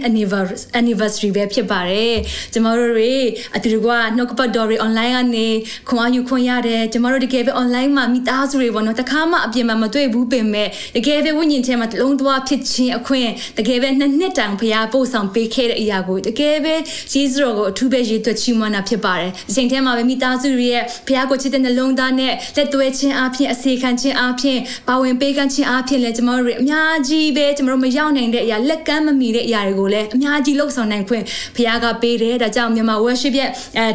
[0.80, 2.16] anniversary ပဲဖြစ်ပါတယ်
[2.54, 3.14] ကျွန်တော်တို့တွေ
[3.56, 5.48] အတူတကွနှုတ်ကပတ်တော်တွေ online ကနေ
[5.88, 16.76] ခွန်အားယူခွင့်ရတယ်ကျွန်တော်တို့တကယ်ပဲ online မှာမိသားစုတွေပေါ့နော်တခါမှအပြင်မှာမတွေ့ဘူးပင်မဲ့တကယ်ပဲဝိညာဉ်ထဲမှာလုံးသွားဖြစ်ခြင်းအခွင့်တကယ်ပဲနှစ်နှစ်တိုင်ဖျားပို့ဆောင်ပေးခဲ့တဲ့အရာကိုတကယ်ပဲ
[17.12, 31.24] ဂျေဇုတော်ကိုအထူးပဲရည်သွက်ချီးမွမ်းတာဖြစ်ပါတယ်အချိန်ထဲမှာပဲမိသားစုတွေရဲ့ဖျားကိုချစ်တဲ့နှလုံးသားနဲ့လက်သွဲခြင်းအပြင်အစေခံခြင်းအပြင်ပါဝင်ပေးကမ်းခြင်းအပြင်လည်းကျမတို့တွေအများကြီးပဲကျမတို့မရောက်နိုင်တဲ့အရာလက်ကမ်းမမီတဲ့အရာတွေကိုလည်းအများကြီးလှုပ်ဆောင်နိုင်ခွင့်
[31.56, 33.88] ဖျားကပေးတယ်ဒါကြောင့်မြန်မာ worship ရဲ့အဲ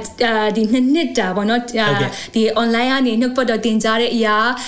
[0.57, 1.61] ဒီနှစ်နှစ်တာပေါ့နော်
[2.35, 4.27] ဒီ online ကနေနှုတ်ပတ်တော်တင်ကြားတဲ့အရ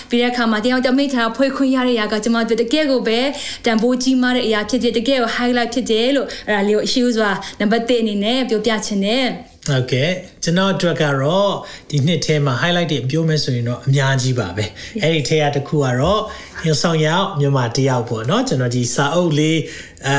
[0.09, 3.19] ပြီးတဲ့အခါမှာတရားတော်မိထားဖွဲ့ခွင့်ရတဲ့အရာကကျမတို့တကယ်ကိုပဲ
[3.65, 9.25] တန်ဖိုးကြီးမားတဲ့အရာဖြစ်တဲ့တကယ်ကို highlight ဖြစ်တယ်လို့အဲ့ဒါလေးကို issue ဆိုတာနံပါတ်1အနေနဲ့ပြောပြချင်တယ်
[9.67, 10.11] ဟုတ်ကဲ့
[10.43, 11.51] ကျွန်တော်အတွက်ကတော့
[11.89, 14.65] ဒီနှစ်ထဲမှာ highlight တွေပြောမယ်ဆိုရင်တော့အများကြီးပါပဲ
[15.01, 16.21] အဲ့ဒီထဲကတစ်ခုကတော့
[16.67, 19.59] ရဆောင်ရောက်မြန်မာတယောက်ပေါ့เนาะကျွန်တော်ဒီစာအုပ်လေး
[20.07, 20.17] အဲ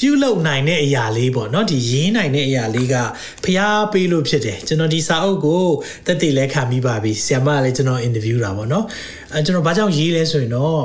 [0.00, 2.94] ပြုလုပ်နိုင်တဲ့အရာလေးပေါ့เนาะဒီရေးနိုင်တဲ့အရာလေးက
[3.44, 5.64] ဖျားပေးလို့ဖြစ်တယ်ကျွန်တော်ဒီစာအုပ်ကို
[6.06, 8.84] တက်တည်လဲခံပြီးပါပြီဆ iam မလည်းကျွန်တော်အင်တာဗျူးတာပေါ့เนาะ
[9.32, 10.82] အဲကျွန်တော်ဘာကြောင့်ရေးလဲဆိုရင်တော့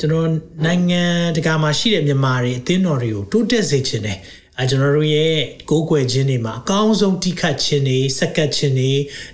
[0.00, 0.28] ကျွန်တော်
[0.64, 1.02] နိုင်ငံ
[1.36, 4.18] တကာမှာရှိတဲ့မြန်မာတွေအသင်းတော်တွေကိုတိုးတက်စေချင်တယ်
[4.58, 5.34] အဲကျွန်တော်တို့ရဲ့
[5.70, 8.92] ကိုးကွယ်ခြင်းတွေမှာအကောင်းဆုံးတိခတ်ခြင်းတွေစက္ကတ်ခြင်းတွေ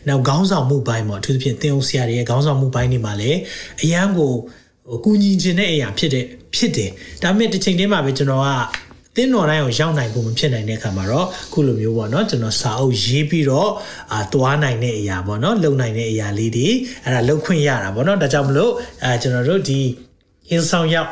[0.09, 3.39] နောက်ခေါင်းဆောင်မှုပိုင်းပေါ့အထူးသဖြင့်သင်အုပ်ဆရာတွေရဲ့ခေါင်းဆောင်မှုပိုင်းတွေမှာလည်း
[3.83, 4.33] အရန်ကို
[4.89, 6.25] ဟိုကူညီခြင်းတဲ့အရာဖြစ်တဲ့
[6.55, 6.91] ဖြစ်တယ်
[7.23, 8.49] ဒါပေမဲ့တစ်ချိန်တည်းမှာပဲကျွန်တော်က
[9.17, 13.71] တင်းတော်တိုင်းကိုရောက်နိုင်ဖို့မဖြစ်နိုင်တဲ့အခါမှာတော့ခုလိုမျိုးပေါ့နော်ကျွန်တော်စာအုပ်ရေးပြီးတော့
[14.13, 16.69] အာသွားနိုင်တဲ့အရာပေါ့နော်လုံနိုင်တဲ့အရာလေးတွေ
[17.05, 18.73] အဲ့ဒါလုံခွင့်ရတာပေါ့နော်ဒါကြောင့်မလို့
[19.05, 19.81] အဲကျွန်တော်တို့ဒီ
[20.49, 21.11] ဟင်းဆောင်ရောက်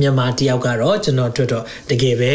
[0.00, 2.32] မြန်မာတယောက်ကတော့ကျွန်တော်အတွက်တော့တကယ်ပဲ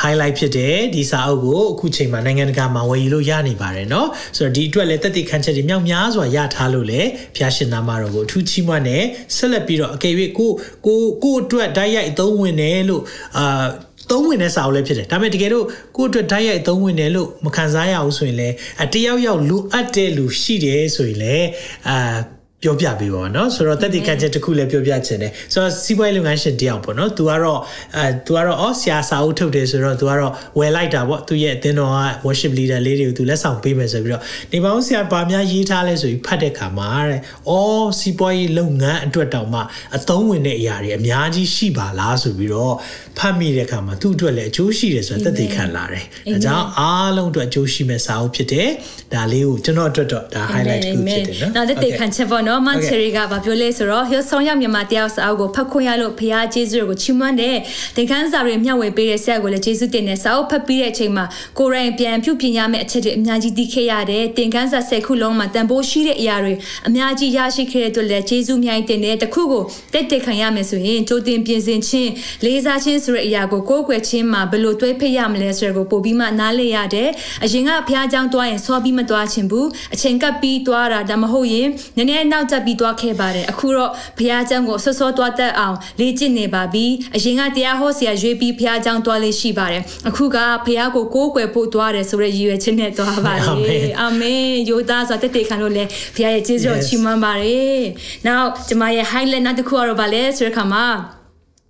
[0.00, 9.04] highlight ဖြစ်တယ်ဒီစာအုပ်ကိုအခုချိန်မှာနိုင်ငံတကာမှာဝယ်ယူလို့ရနေပါတယ်เนาะဆိုတော့ဒီအတွက်လည်းတက်တည်ခန့်ချက်တွေမြောက်များစွာရထားလို့လည်းဖျားရှင်နာမတော်ကိုအထူးချီးမွမ်းတယ်
[9.36, 10.50] ဆက်လက်ပြီးတော့အကယ်၍ကို
[10.86, 13.02] ကိုကိုအတွက်ဓာတ်ရိုက်အသုံးဝင်တယ်လို့
[13.38, 13.66] အာ
[14.11, 15.65] သုံးဝင်တဲ့စာအုပ်လည်းဖြစ်တယ်ဒါပေမဲ့တကယ်လို့
[15.97, 21.47] ကိုယ့်အတွက်ဓာတ်ရိုက်သုံးဝင်တယ်လို့မခံစားရဘူးဆိုရင်လည်းအတယောက်ယောက်လူအပ်တဲ့လူရှိတယ်ဆိုရင်လည်း
[21.89, 22.17] အာ
[22.64, 27.60] ပြောပြပေးပါတော့ဆိုတော့တက်တီခံချက်တစ်ခုလည်းပြောပြချင်တယ်ဆိုတော့စီးပွားရေးလုပ်ငန်းရှင်တယောက်ပေါ့နော် तू ကတော့
[27.96, 39.60] အဲ तू ကတော့အော်ဆရာစာအုပ်ထုတ်တယ်ဆိုတော့ तू ကတော့ဝယ်လိုက်တာပေါ့သူရဲ့အသင်းတော်က worship leader လေးတွေကို तू လက်ဆောင်ပေးမယ်ဆိုပြီးတော့နေပေါင်းဆရာဘာများရေးထားလဲဆိုပြီးဖတ်တဲ့ခါမှာတဲ့အော်စီးပွားရေးလုပ်ငန်းအတွက်တောင်မှ
[39.96, 42.74] အသုံးဝင်တဲ့အရာတွေအများကြီးရှိပါလားဆိုပြီးတော့
[43.18, 48.68] ဖတ်မိတဲ့ခါမှာသူ့အတွက်လည်းအကျိုးရှိတယ်ဆိုတော့တက်တီခံလာတယ်အဲကြောင့်အားလုံးအတွက်အကျိုးရှိမဲ့စာအုပ်ဖြစ်တယ်
[49.12, 57.57] ဒါလေးကိုကျွန်တော်အတွက်တော့ဒါ highlight တစ်ခုဖြစ်တယ်နော်နောက်တက်တီခံချက်ပေါ့ နော်မန်ချယ်ရီကဘာပြောလဲဆိုတော့ Hill Song ရောက်မြန်မာတယောက်စာအုပ်ကိုဖတ်ခွင့်ရလို့ဖရားကျေးဇူးကိုချီးမွမ်းတယ်
[57.95, 61.25] ဒီကန်းစာတွေမျှဝေပေးတဲ့ဆက်ကိုလည်းကျေးဇူးတင်တယ်စာအုပ်ဖတ်ပြီးတဲ့အချိန်မှာ
[61.59, 66.53] ကိုရိုင်းပြန်ပြုပြင်ရမယ့်အချက်တွေအများကြီးသိခဲ့ရတယ်သင်ကန်းစာ၁၀ခုလုံးမှာတန်ဖိုးရှိတဲ့အရာတွေ
[66.87, 72.11] အများကြီးရရှိခဲ့တဲ့အတွက်လည်းကျေးဇူးအများကြီးတင်တယ်တခုကိုတက်တက်ခံရမယ်ဆိုရင်ကြိုတင်ပြင်ဆင်ခြင်း
[72.45, 77.09] လေးစားခြင်းဆိုတဲ့အရာကိုကိုယ်ွယ်ချင်းမှာဘယ်လိုတွဲဖိတ်ရမလဲဆိုတော့ကိုပို့ပြီးမှနားလေရတယ်
[77.43, 93.33] အရင်ကဖရားကျောင်းသွားရင်ဆောပြီးမသွားချင်ဘူးအချိန်ကပ်ပြီးသွားတာဒါမဟုတ်ရင်နည်းနည်းနောက်ကျပြီးတွားခဲ့ပါတယ်အခုတော့ဘုရားကျောင်းကိုဆွဆောတွားတတ်အောင်လေ့ကျင့်နေပါပြီအရင်ကတရားဟောဆရာရွေးပြီးဘုရားကျောင်းတွားလေးရှိပါတယ်အခုကဘုရားကိုကိုးကွယ်ဖို့တွားတယ်ဆိုတဲ့ရည်ရွယ်ချက်နဲ့တွားပါ
[93.67, 95.83] လေအာမင်ယိုသားဆိုတက်တေခံလို့လေ
[96.15, 97.81] ဘုရားရဲ့ကျေးဇူးတော်ချီးမွမ်းပါတယ်
[98.27, 100.85] နောက်ကျွန်မရဲ့ highlight နောက်တစ်ခုကတော့ဗာလဲဆိုတဲ့ခါမှာ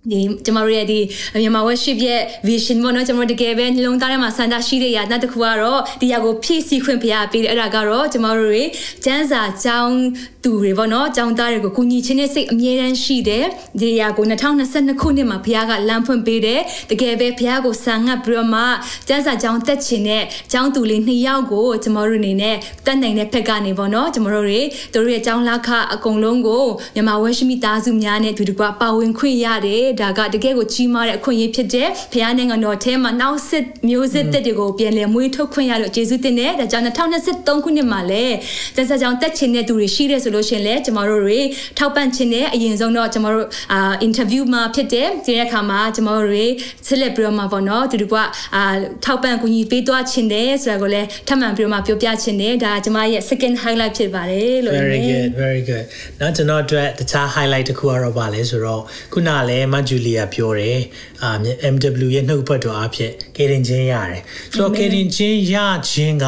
[0.08, 1.00] ဒီကျမတို့ရဲ့ဒီ
[1.42, 8.62] မြန်မာ worship ရဲ့ vision ပေါ့နော်ကျမတို့တကယ်ပဲနှလုံးသားထဲမှာစံတာရှိတဲ့ရာနောက်တစ်ခုကတော့ဒီရာကိုဖြည့်ဆည်းခွင့်ဖရားပေးတယ်အဲ့ဒါကတော့ကျမတို့တွေ
[9.04, 9.96] ကျမ်းစာကျောင်း
[10.44, 13.46] သူတွေပေါ့နော်ကျောင်းသားတွေကိုကူညီခြင်းနဲ့စိတ်အမြဲတမ်းရှိတယ်
[13.80, 16.60] ဒီရာကို2022ခုနှစ်မှာဖရားကလမ်းဖွင့်ပေးတယ်
[16.90, 18.62] တကယ်ပဲဖရားကိုစံငတ်ပြီးတော့မှ
[19.08, 24.60] ကျမ်းစာကျောင်းတက်ခြင်းနဲ့ကျောင်းသူလေးနှစ်ယောက်ကိုကျမတို့အနေနဲ့တက်နိုင်တဲ့ဖက်ကနေပေါ့နော်ကျမတို့တွေ
[24.94, 38.36] တို့ရဲ့ကျောင်းလာခအကုန်လုံးကိုမြန်မာ worship မိသားစုများနဲ့အတူတကွပါဝင်ခွင့်ရတယ်ဒါကတကယ်ကိုကြီးမားတဲ့အခွင့်အရေးဖြစ်တဲ့ဖခင်နိုင်ငံတော်ထဲမှာနောက်စစ်မျိုးစစ်တက်တွေကိုပြန်လည်မွေးထုတ်ခွင့်ရလို့ယေရှုတင်တဲ့ဒါကြောင့်2023ခုနှစ်မှာလည်း
[38.74, 41.40] ကျန်စာကြောင်တက်ချင်တဲ့သူတွေရှိတယ်ဆိုလို့ရှင်လဲကျမတို့တွေ
[41.78, 46.46] ထောက်ပံ့ခြင်းနဲ့အရင်ဆုံးတော့ကျမတို့အာ interview မှာဖြစ်တဲ့ဒီရက်ခါမှာကျမတို့တွေ
[46.86, 48.16] ဆက်လက်ပြီးတော့မှာပေါ့နော်သူတို့က
[48.56, 48.64] အာ
[49.04, 55.84] ထောက်ပံ့ကူညီပေးသွားခြင်းတယ်ဆိုတာကိုလည်းထပ်မံပြီးတော့မှပြောပြခြင်းတယ်ဒါကျမရဲ့ second highlight ဖြစ်ပါတယ်လို့ very good very good
[56.20, 60.78] နောက်ကျွန်တော်အတွက်တခြား highlight တစ်ခုကတော့ပါလဲဆိုတော့ခုနလည်းမဂျူလီယာပြောတယ်
[61.22, 61.30] အာ
[61.74, 65.56] MW ရဲ့နှုတ်ဘတ်တော်အဖြစ်ကေရင်ချင်းရတယ်ဆိုတော့ကေရင်ချင်းရ
[65.90, 66.26] ခြင်းက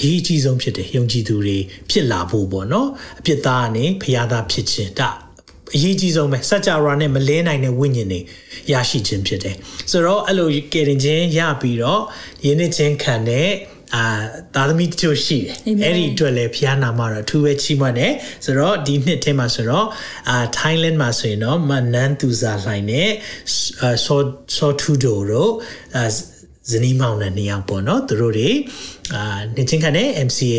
[0.00, 1.58] အရေးကြီးဆုံးဖြစ်တယ်ယုံကြည်သူတွေ
[1.90, 5.10] ဖြစ်လာဖို့ပေါ့နော်အပြစ်သားကနေဖျားသားဖြစ်ခြင်းဒါ
[5.74, 8.20] အရေးကြီးဆုံးပဲစัจ java နဲ့မလဲနိုင်တဲ့ဝိညာဉ်တွေ
[8.72, 9.56] ရရှိခြင်းဖြစ်တယ်
[9.90, 12.02] ဆိုတော့အဲ့လိုကယ်တင်ခြင်းရပြီးတော့
[12.44, 13.48] ယဉ်နှစ်ချင်းခံတဲ့
[13.94, 14.04] အာ
[14.54, 18.12] သာသမီတချို့ရှိတယ်အဲ့ဒီအတွက်လည်းဖျားနာမှာတော့အထူးပဲချီးမွမ်းတယ်
[18.44, 19.86] ဆိုတော့ဒီနှစ်ထဲမှာဆိုတော့
[20.30, 23.10] အာ Thailand မှာဆိုရင်တော့မနန်သူစာလှိုင်နဲ့
[24.04, 24.20] ဆော
[24.56, 25.52] ဆောထူဒိုတို့
[25.96, 26.04] အာ
[26.72, 28.50] ဇနီးမောင်နှံနှစ်ယောက်ပေါ့နော်သူတို့တွေ
[29.14, 29.22] အာ
[29.56, 30.58] နေချင်းခန့်နဲ့ MCA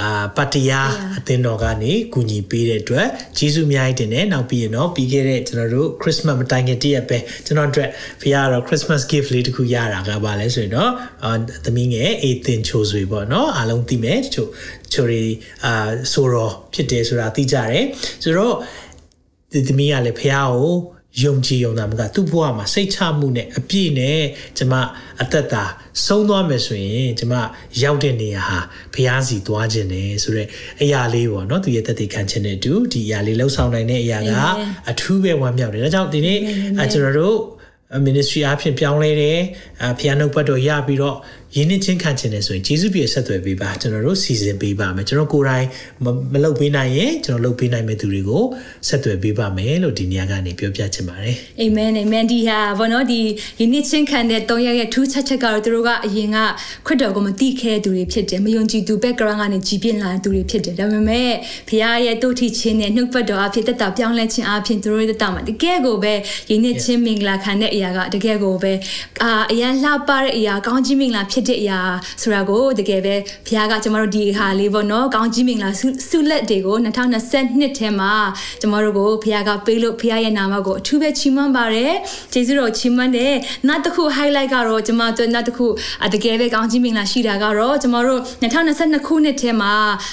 [0.00, 7.88] အာပတ္တရားအသင်းတော်ကနေကူညီပေးတဲ့အတွက်ကျေးဇူးအများကြီးတင်တယ်နောက်ပြီးရင်တော့ပြီးခဲ့တဲ့ကျွန်တော်တို့ Christmas မတိုင်ခင်တည့်ရက်ပဲကျွန်တော်တို့
[8.20, 10.90] ဖခင်ကတော့ Christmas gift လေးတစ်ခုရတာကပါလဲဆိုရင်တော့
[11.24, 11.30] အာ
[11.64, 14.50] သမီးငယ်အေးတင်ချိုဆွေပေါ့နော်အားလုံးသိမယ်တချို့
[14.92, 15.22] ချိုတွေ
[15.64, 15.72] အာ
[16.12, 17.84] ဆိုတော့ဖြစ်တယ်ဆိုတာသိကြတယ်
[18.24, 18.54] ဆိုတော့
[19.52, 20.74] ဒီသမီးကလည်းဖခင်ကို
[21.24, 24.20] ယုံကြည်ယုံတာမကသူ့ဘဝမှာစိတ်ချမှုနဲ့အပြည့်နဲ့
[24.58, 24.74] ကျမ
[25.22, 25.64] အသက်တာ
[26.06, 27.34] ဆုံးသွားမယ်ဆိုရင်ကျမ
[27.82, 28.58] ရောက်တဲ့နေရာဟာ
[28.94, 30.48] ဘုရားစီသွားခြင်းတယ်ဆိုတော့
[30.82, 34.32] အရာလေးပေါ့နော်သူရဲ့တက်တည်ခံခြင်းနဲ့အတူဒီအရာလေးလှုပ်ဆောင်နိုင်တဲ့အရာက
[34.90, 36.38] အထူးပဲဝမ်းမြောက်တယ်ဒါကြောင့်ဒီနေ့
[36.92, 37.38] ကျွန်တော်တို့
[38.06, 39.38] ministry အဖြစ်ပြောင်းလဲတယ်
[39.82, 41.16] အဖျားနှုတ်ပတ်တော်ရပြီးတော့
[41.56, 45.66] ယင်းနှချင်းခံချင်တယ်ဆိုရင်ဂျေစုပြည့်ဆက်သွယ်ပေးပါကျွန်တော်တို့စီစဉ်ပေးပါမယ်ကျွန်တော်ကိုယ်တိုင်
[46.32, 48.44] မလုပ်ပေးနိုင်ရင်ကျွန်တော်လုပ်ပေးနိုင်မယ့်သူတွေကို
[48.88, 53.20] ဆက်သွယ်ပေးပါမယ်လို့ဒီနေရာကနေပြောပြချင်ပါတယ်အာမင်အာမင်ဒီဟာဘောနော်ဒီ
[53.58, 56.38] ယင်းနှချင်းခံတဲ့၃ရက်ရဲ့ထူးခြားချက်ကတော့သူတို့ကအရင်က
[56.86, 61.30] ခွတ်တော်ကိုမတိခဲသူတွေဖြစ်တယ်မယုံကြည်သူ background ကနေကြီးပြင်းလာသူတွေဖြစ်တယ်ဒါပေမဲ့
[61.68, 66.12] ဖခင်ရဲ့တို့ထီချင်းနဲ့နှုတ်ပတ်တော်အဖြစ်တက်တာပြောင်းလဲခြင်းအဖြစ်သူတို့ရဲ့တက်တာမှာတကယ်ကိုပဲ
[66.50, 68.72] ယင်းနှချင်းမင်္ဂလာခံတဲ့အရာကတကယ်ကိုပဲ
[69.22, 71.80] အာအရန်လှပတဲ့အရာကောင်းကြီးမင်္ဂလာဖြစ်ဖြစ်တဲ့အရာ
[72.22, 73.14] ဆိုတာကိုတကယ်ပဲ
[73.46, 75.70] ဘုရားကကျမတို့ဒီဟာလေးပေါ့နော်ကောင်းကြီးမင်္ဂလာ
[76.08, 76.76] ဆုလက်တွေကို
[77.26, 78.12] 2022ထဲမှာ
[78.60, 81.94] ကျမတို့ကိုဘုရားကပေးလို့ဘုရားရဲ့နာမကိုအထူးပဲချီးမွမ်းပါတယ်
[82.32, 83.34] ကျေးဇူးတော်ချီးမွမ်းတယ်
[83.68, 85.66] နောက်တစ်ခု highlight ကတော့ကျမတို့နောက်တစ်ခု
[86.14, 89.72] တကယ်ပဲကောင်းကြီးမင်္ဂလာရှိတာကတော့ကျမတို့2022ခုနှစ်ထဲမှာ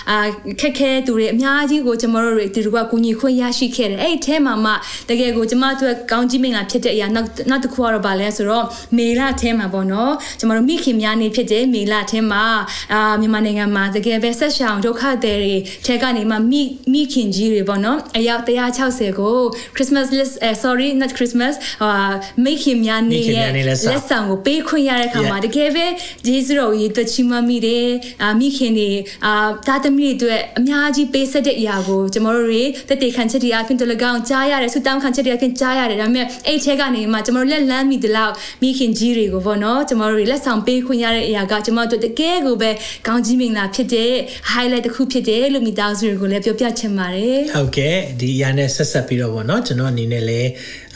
[0.10, 0.18] အာ
[0.62, 4.72] ခက်ခဲသူတွေအများကြီးကိုကျမတို့တွေဒီလိုကကူညီခွင့်ရရှိခဲ့တယ်အဲ့ဒီထဲမှာမှ
[5.10, 8.66] တကယ်ကိုကျမတို့ကောင်းကြီးမင်္ဂလာဖြစ်တဲ့အရာနောက်နောက်တစ်ခုကတော့ဗာလဲဆိုတော့
[8.98, 12.46] မေလထဲမှာပေါ့နော်ကျမတို့မိခင်များနေဖြစ်တဲ့မေလထဲမှာ
[12.94, 16.62] အာမြန်မာနိုင်ငံမှာတကယ်ပဲဆက်ရှောင်ဒုက္ခသည်တွေထဲကနေမှမိ
[16.94, 19.38] မိခင်ကြီးတွေပေါ့နော်အယောက်160ကို
[19.76, 22.12] Christmas list sorry not Christmas အာ
[22.44, 25.86] မိခင်များနေရဲ့လက်ဆောင်ကိုပေးခွင့်ရတဲ့ခါမှာတကယ်ပဲ
[26.28, 27.88] ဂျေဇုတော်ကြီးတွေ့ချီးမွမ်းမိတယ်
[28.24, 28.92] အာမိခင်တွေ
[29.26, 29.34] အာ
[29.68, 42.71] သားသမီးတွေအတွက်အများကြီးပေးဆက်တဲ့အရာကိုကျွန်တော်တို့တွေတက်တေခံချက်တွေအပြင်တလကောင်ကြားရတယ်ဆူတောင်းခံချက်တွေအပြင်ကြားရတယ်ဒါပေမဲ့အဲ့ထဲကနေမှကျွန်တော်တို့လက်လန်းမိတလောက်မိခင်ကြီးတွေကိုပေါ့နော်ကျွန်တော်တို့တွေလက်ဆောင်ပေးခွင့်ရတဲ့အရာကကျွန်တော်တို့တကယ်ကိုပဲ
[43.07, 44.13] ကောင်းကြီးမင်္ဂလာဖြစ်တဲ့
[44.53, 50.51] highlight တစ်ခုဖြစ်တယ်လို့မိသားစုတွေကိုလည်းပြောပြချင်ပါတယ်ဟုတ်ကဲ့ဒီအရာနဲ့ဆက်ဆက်ပြီးတော့ပေါ့နော်ကျွန်တော်အနေနဲ့လည်း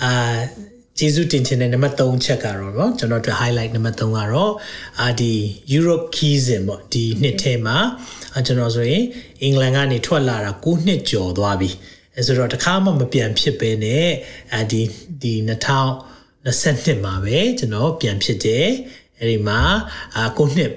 [0.04, 0.12] အာ
[0.98, 4.52] ကျေးဇူးတင်ချင်တဲ့နံပါတ်3ချက်ကတော့เนาะကျွန်တော်တို့ highlight နံပါတ်3ကတော့
[5.00, 5.32] အာဒီ
[5.76, 7.78] Europe keys in ပေါ့ဒီနှစ်ထဲမှာ
[8.46, 9.04] ကျွန်တော်ဆိုရင်
[9.42, 11.70] အင်္ဂလန်ကနေထွက်လာတာ9နှစ်ကျော်သွားပြီ
[12.16, 14.08] အဲဆိုတော့တခါမှမပြန်ဖြစ်ပဲနဲ့
[14.54, 14.82] အာဒီ
[15.22, 15.34] ဒီ
[16.18, 18.66] 2022မှာပဲကျွန်တော်ပြန်ဖြစ်တယ်
[19.21, 19.59] အဲ့ဒီမှာ
[20.15, 20.71] အာကိုနှစ်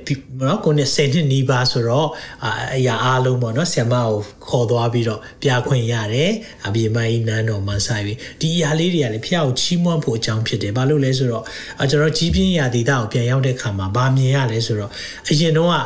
[0.47, 2.09] နော်ကိုနှစ်10နှစ်နီးပါးဆိုတော့
[2.45, 4.17] အာအရာအားလုံးပေါ့နော်ဆ iam မကို
[4.49, 6.31] ခေါ်သွားပြီးတော့ပြခွင့်ရတယ်
[6.67, 11.45] အပြေမကြီးနန်းတော်မှာဆိုင်ပြီးဒီအရာလေးတွေကလည်းဖျောက်ချီးမွမ်းဖို့အကြောင်းဖြစ်တယ်ဘာလို့လဲဆိုတော့
[11.81, 14.91] အာကျွန်တော်ကြီးပြင်းရာဒေသကိုပြန်ရောက်တဲ့ခါမှာဗာမြင်ရလဲဆိုတော့
[15.31, 15.83] အရင်တော့အာ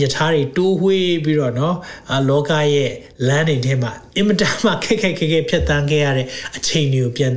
[0.00, 1.76] ယထာတွေတိုးဝှေ့ပြီးတော့နော်
[2.10, 2.90] အာလောကရဲ့
[3.28, 6.26] လမ်းတွေထဲမှာအင်မတန်မှခက်ခက်ခက်ခက်ဖြတ်သန်းခဲ့ရတဲ့
[6.56, 7.34] အချိန်တွေကိုပြန်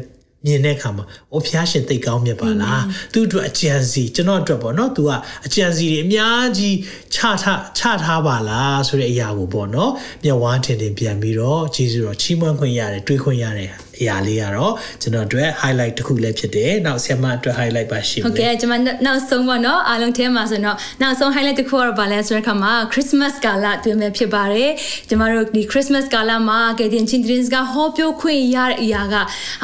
[0.48, 2.84] မြင်တဲ့အခါမှာအိုဖျားရှင်သိကောင်းမြတ်ပါလား
[3.14, 5.10] သူ့အတွက်အကြံစီကျွန်တော်အတွက်ပေါ့နော် तू က
[5.46, 6.76] အကြံစီတွေအများကြီး
[7.14, 9.92] ချထားချထားပါလားဆိုတဲ့အရာကိုပေါ့နော်
[10.24, 24.70] မျက်ဝါးထင်ထင်ပြန်ပြီးတော့ဂျေဇုတော်ချီးမွမ်းခွင့်ရတယ်တွေးခွင့်ရတယ် အရာလေးကတော့ကျွန်တော်အတွက် highlight တစ်ခုလည်းဖြစ်တယ်။နောက်ဆ iam အတွက် highlight ပါရှိမယ်။ဟုတ်ကဲ့ကျွန်မနောက်ဆုံးပါနော်အားလုံးထဲမှာဆိုတော့နောက်ဆုံး highlight တစ်ခုကတော့ဗာလဲဆိုတဲ့အခါမှာ Christmas ကာလတွင်ပဲဖြစ်ပါတယ်။
[25.10, 29.16] ကျွန်တော်တို့ဒီ Christmas ကာလမှာကယ်တင်ချင်းတင်းကဟောပြောခွင့်ရတဲ့အရာက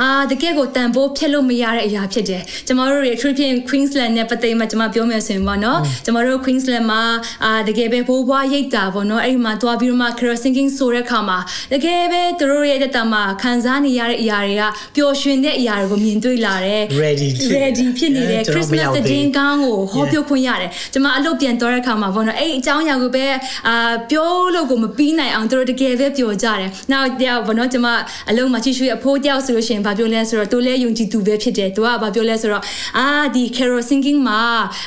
[0.02, 7.02] အာတကယ်ကိုတန်ဖိုးဖြစ်လို့မရတဲ့အရာဖြစ်တယ်။ကျွန်တော်တို့ရဲ့ trip in Queensland နဲ့ပတ်သက်မှကျွန်မပြောမယ်ဆိုရင်ပေါ့နော်။ကျွန်တော်တို့ Queensland မှာ
[7.46, 11.38] အာတကယ်ပဲဘိုးဘွားရိတ်တာပေါ့နော်။အဲ့ဒီမှာတွားပြီးတော့မှ carol singing ဆိုတဲ့အခါမှာ
[11.74, 14.64] တကယ်ပဲသူတို့ရဲ့တက်တာမှာခံစားနေရတဲ့အရာတွေက
[14.96, 23.26] ပျော်ရွှင်တဲ့အရာတွေကိုမြင်တွေ့လာတယ် ready ready ဖြစ်နေတဲ့ Christmas သတင်းကောင်းကိုဟောပြောခွင့်ရတယ်ကျွန်မအလုပ်ပြန်သွားတဲ့အခါမှာဘောနော်အဲ့အကြောင်းအရာကိုပဲ
[23.68, 27.90] အာပြောလို့ကိုမပြီးနိုင်အောင်တို့တကယ်ပဲပြောကြတယ်နောက်တယောက်ဘောနော်ကျွန်မ
[28.30, 32.64] အလုပ်မှာချီရွှေအဖိုးတယောက်ဆိုလို့ရှိရင်ဘာပြောလဲဆိုတော့သူလည်းယုံကြည်သူပဲဖြစ်တယ်သူကဘာပြောလဲဆိုတော့
[32.98, 34.42] အာဒီ carol singing မှာ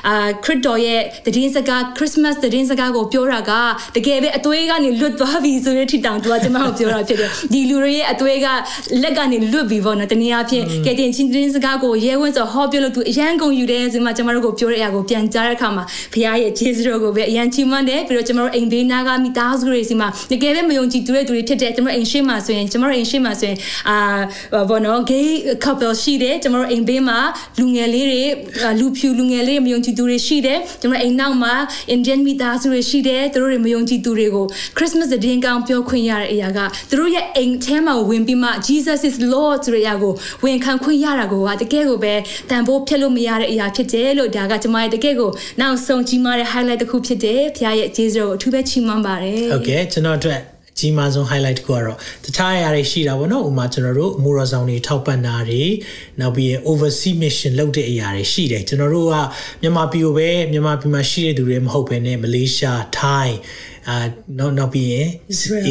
[0.08, 3.52] အာခရစ်တော်ရဲ့သတင်းစကား Christmas သတင်းစကားကိုပြောတာက
[3.96, 8.46] တကယ်ပဲအသွေးကနေလွတ်သွားပြီဆိုတဲ့ထိတောင်သူကကျွန်မကိုပြောတာဖြစ်တယ်ဒီလူတွေရဲ့အသွေးက
[9.02, 23.58] လက်ကနေလွတ်ပြီပေါ့နော်တနည်းအားဖြင့်ကဲတင်ချင်းတင်းစကားကိုရဲဝင့်ဆိုဟောပြောလို့သူအရန်ကုန်ယူတယ်ဆိုမှကျွန်တော်တို့ကိုပြောတဲ့အရာကိုပြန်ကြားတဲ့အခါမှာဘုရားရဲ့ကျေးဇူးတော်ကိုပဲအရန်ချီးမွမ်းတယ်ပြီးတော့ကျွန်တော်တို့အိမ်ဘေးနာကမိသားစုတွေစီမှာတကယ်ပဲမယုံကြည်သူတွေသူတွေဖြစ်တဲ့ကျွန်တော်အိမ်ရှိမှာဆိုရင်ကျွန်တော်အိမ်ရှိမှာဆိုရင်
[23.88, 23.96] အာ
[24.68, 25.28] ဘောနော် gay
[25.64, 27.18] couple ရှိတယ်ကျွန်တော်အိမ်ဘေးမှာ
[27.58, 28.22] လူငယ်လေးတွေ
[28.80, 31.54] လူဖြူလူငယ်လေးမယုံကြည်သူတွေရှိတယ်ကျွန်တော်အိမ်နောက်မှာ
[31.94, 36.58] Indian မိသားစုတွေရှိတယ်သူတို့တွေမယုံကြည်သူတွေကို Christmas ဒင်းကောင်းပြောခွင့်ရတဲ့အရာက
[36.90, 40.12] သူတို့ရဲ့အိမ်ထဲမှာဝင်ပြီးမှ Jesus is Lord ဆိုတဲ့အရာကို
[40.44, 42.14] ဝန်ခံခွင့်ရတာကိုကတကယ်ကိုပဲ
[42.50, 50.40] တန်ဖိုးဖျက်လို့မရတဲ့အရာဖြစ်တယ်လို့ဒါကကျွန်မရဲ့တကယ်ကိုနောက်ဆုံးကြီးမားတဲ့ highlight တစ်ခုဖြစ်တယ်ဖခင်ရဲ့ဂျေဇုကိုအထူးပဲချီးမွမ်းပါတယ်ဟုတ်ကဲ့ကျွန်တော်အတွက်
[50.75, 55.63] အကြီးမားဆုံး highlight တစ်ခုကတော့တခြားအရာတွေရှိတာပေါ့နော်ဥပမာကျွန်တော်တို့အမှုတော်ဆောင်တွေထောက်ပံ့တာတွေ
[56.19, 59.15] နောက်ပြီးရင် overseas mission လုပ်တဲ့အရာတွေရှိတယ်ကျွန်တော်တို့က
[59.61, 63.37] မြန်မာပြည်ကိုပဲမြန်မာပြည်မှာရှိတဲ့သူတွေမဟုတ်ဘဲနဲ့မလေးရှားထိုင်း
[63.89, 63.95] အာ
[64.39, 65.07] နောက်နောက်ပြီးရင်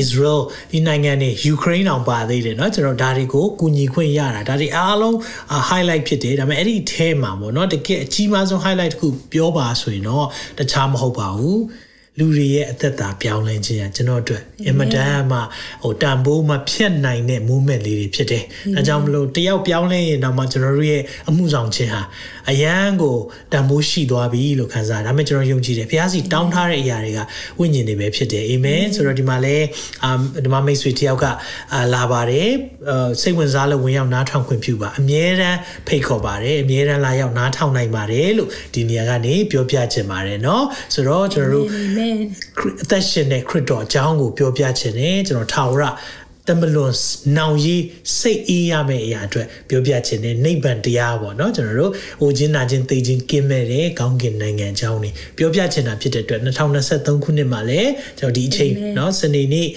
[0.03, 5.17] Israel ဒီနိုင်ငံတွေ Ukraine အောင်ပါသေးတယ်เนาะကျွန်တော်ဒါတွေကိုကူညီခွင့်ရတာဒါတွေအားလုံး
[5.69, 10.27] highlight ဖြစ်တယ်ဒါပေမဲ့အဲ့ဒီအဲမှာပေါ့เนาะတကယ်အကြီးမားဆုံး highlight တစ်ခုပြောပါဆိုရင်တော့
[10.59, 11.61] တခြားမဟုတ်ပါဘူး
[12.20, 15.40] လူတွေရဲ့အသက်တာပြောင်းလဲခြင်းကကျွန်တော်အတွက်အင်မတန်မှ
[15.84, 18.44] ဟိုတန်ဖိုးမှဖြတ်နိုင်တဲ့ movement လေးတွေဖြစ်တယ်။
[18.76, 22.02] ဒါကြောင့်မလို့တယောက်ပြောင်းလဲရင်တော့မှကျွန်တော်တို့ရဲ့အမှုဆောင်ခြင်းဟာ
[22.52, 23.18] အရန်ကို
[23.54, 27.20] တန်ဖိုးရှိသွားပြီလို့ခံစားရဒါပေမဲ့ကျွန်တော်ယုံကြည်တယ်။ဘုရားစီတောင်းထားတဲ့အရာတွေက
[27.60, 29.58] ဝိညာဉ်တွေပဲဖြစ်တယ်။အာမင်။ဆိုတော့ဒီမှာလဲ
[30.04, 30.12] အာ
[30.46, 31.26] ဓမ္မမိတ်ဆွေတယောက်က
[31.94, 32.50] လာပါတယ်။
[33.22, 41.68] စိတ်ဝင်စားလို့ဝင်ရောက်နားထောင်ခွင့်ပြုပါ။အမြဲတမ်းဖိတ်ခေါ်ပါတယ်။အမြဲတမ်းလာရောက်နားထောင်နိုင်ပါတယ်လို့ဒီနေရာကနေပြောပြချင်ပါတယ်နော်။ဆိုတော့ကျွန်တော်တို့
[42.84, 45.84] အသက်ရှင်တဲ့ခရစ်တော်အကြောင်းကိုပြောပြခြင်းနဲ့ကျွန်တော်ထာဝရ
[46.48, 46.94] တမလွန်
[47.38, 47.78] နောင်ရီ
[48.20, 56.42] စိတ်အေးရမယ့်အရာအတွက်ပြောပြခြင်းနဲ့နိဗ္ဗာန်တရားပေါ့နော်ကျွန်တော်တို့ဟိုချင်းနာချင်းသိချင်းကင်းမဲ့တဲ့ကောင်းကင်နိုင်ငံအကြောင်းနေပြောပြခြင်းတာဖြစ်တဲ့အတွက်
[56.86, 59.68] 2023ခုနှစ်မှာလည်းကျွန်တော်ဒီအချိန်နော်စနေနေ့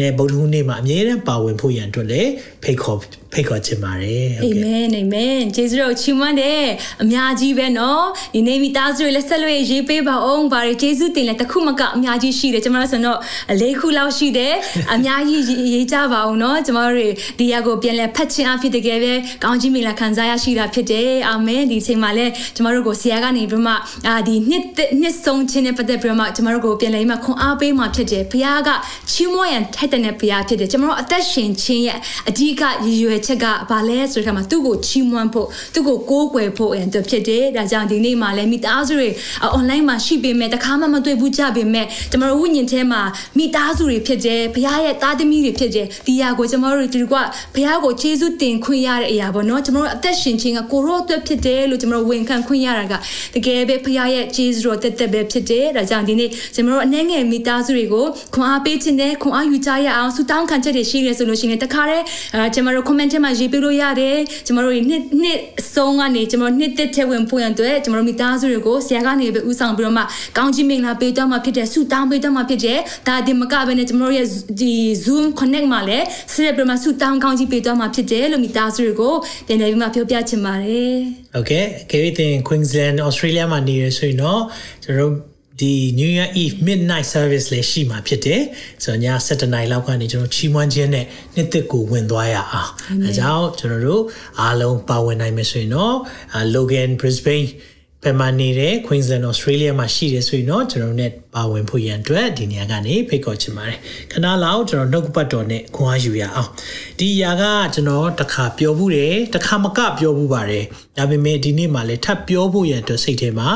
[0.00, 2.30] နဲ့ဗုဒ္ဓဟူးနေ့မှာအမြဲတမ်းပါဝင်ဖို့ရန်အတွက်လည်း
[2.62, 2.98] ဖိတ်ခေါ်
[3.32, 6.64] ဖိတ်ခေါ်ခြင်းပါတယ်အာမင်အာမင်ယေရှုတော်ချီးမွမ်းတယ်
[7.02, 13.18] အများကြီးပဲနော်ဒီနေ့မိသားစုတွေလက်ဆက်လို့ရေးပေးပါအောင်ဘာတွေယေရှုတင်လဲတခုမကအများကြီးရှိတယ်ကျွန်တော်ဆိုတော့
[13.52, 14.54] အလေးခုလောက်ရှိတယ်
[14.94, 15.42] အများကြီး
[15.74, 23.73] ရေးချကြပါအောင်เนาะကျွန်တော်တို့ဒီရက်ကိုပြန်လဲဖတ်ခြင်းအဖြစ်တကယ်ပဲကောင်းကြီးမင်္ဂလာခံစားရရှိတာဖြစ်တယ်အာမင်ဒီချိန်မှာလဲကျွန်တော်တို့ကိုဆရာကနေပြီးမှ
[24.07, 24.63] အာဒီနှစ်
[25.01, 28.69] နှစ်ဆုံးခြင်းနဲ့ပတ်သက်ပြီးမှကျွန်တော်တို့ကိုပြန်လဲမှခွန်အားပေးမှဖြစ်တယ်ဘုရားက
[29.11, 31.97] ချီးမွမ်းရန်ထိုက်တဲ့ဘုရားဖြစ်တယ်ကျွန်တော်တို့အသက်ရှင်ခြင်းရဲ့
[32.29, 39.09] အဓိကရည်ရွယ်ချက်ကဘာလဲဆိုတဲ့အခါမှာသူ့ကိုချီးမွမ်းဖို့သူ့ကိုကိုးကွယ်ဖို့အဲ့ဒါဖြစ်တယ်ဒါကြောင့်ဒီနေ့မှာလည်းမိသားစုတွေ
[39.57, 43.01] online မှာရှိပေမဲ့တခါမှမတွေ့ဘူးကြပေမဲ့ကျွန်တော်တို့ဝိညာဉ်ထဲမှာ
[43.37, 47.14] မိသားစုတွေဖြစ်တယ်ဘုရားရဲ့သားသမီးတွေဖြစ်တယ် ဒီဟာကိုကျွန်တော်တို့ဒီက
[47.54, 52.94] ဘုရားကိုကျေးဇူးတင်ခွင့်ရတဲ့အရာပေါ့နော်ကျွန်တော်တို့အသက်ရှင်ခြင်းကကိုရောအတွက်ဖြစ်တယ်လို့ကျွန်တော်တို့ဝန်ခံခွင့်ရတာက
[53.34, 70.02] တကယ်ပဲဘုရားရဲ့ကျေးဇူးတော်တက်တက်ပဲဖြစ်တယ်ဒါကြောင့်ဒီနေ့ကျွန်တော်တို့အနေငယ်မိသားစုတွေကိုခွန်အားပေးခြင်းနဲ့ခွန်အားယူကြရအောင်ဆုတောင်းခံချက်တွေရှိရဲဆိုလို့ရှိရင်တခါတည်းအဲကျွန်တော်တို့ comment ထဲမှာရေးပြလို့ရတယ်ကျွန်တော်တို့နှစ်နှစ်အဆုံးကနေကျွန်တော်နှစ်တက်ထဲဝင်ဖို့ရန်အတွက်ကျွန်တော်တို့မိသားစုတွေကိုဆရာကနေပဲဥဆောင်ပြီးတော့မှ
[70.36, 74.26] ကောင်းချီးမင်္ဂလာပေးတော့မှဖြစ်တဲ့ဆုတောင်းပေးတော့မှဖြစ်တဲ့ဒါဒီမကပဲနဲ့ကျွန်တော်တို့ရဲ့
[74.60, 79.14] ဒီ Zoom connect မှာလည်းဆက်ပြီးမှဆုတောင်းကောင်းချီးပေးတော့မှဖြစ်တယ်လို့မိသားစုတွေကို
[79.46, 80.94] ပြန်လည်ပြီးမှပြောပြချင်ပါတယ်။
[81.38, 84.42] Okay ခေတ်တင် Queensland Australia မှာနေရဆိုရင်တော့
[84.84, 85.14] ကျွန်တော်တို့
[85.60, 88.42] ဒီ New Year Eve midnight service လည်းရှိမှာဖြစ်တယ်
[88.84, 92.70] ဆိုတော့ည7:00နာရီလောက်ကနေကျွန်တော်ချီးမွမ်းခြင်းနဲ့နှစ်သက်ကိုဝင်သွားရအောင်
[93.04, 94.02] အဲကြောင့်ကျွန်တော်တို့
[94.40, 95.96] အားလုံးပါဝင်နိုင်မယ်ဆိုရင်တော့
[96.54, 97.48] Logan Brisbane
[98.06, 103.78] ဘယ်မှာနေတဲ့ Queensland Australia မှာရှိတယ်ဆိုရင်တော့ကျွန်တော်တို့ ਨੇ ပါဝင်ဖို့ရန်အတွက်ဒီနေရာကနေဖိတ်ခေါ်ချင်ပါတယ်
[104.12, 106.50] ခဏလောက်ကျွန်တော်နှုတ်ပတ်တော်နဲ့ခွန်အားယူရအောင်
[106.98, 110.64] ဒီအရာကကျွန်တော်တခါပြောဘူးတယ်တခါမကပြောဘူးပါတယ်
[110.96, 113.48] ဒါပေမဲ့ဒီနေ့မှလည်းထပ်ပြောဖို့ရန်အတွက်စိတ်ထဲမှာ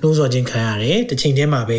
[0.00, 1.78] နှိုးဆော်ခြင်းခံရတယ်တစ်ချိန်တည်းမှာပဲ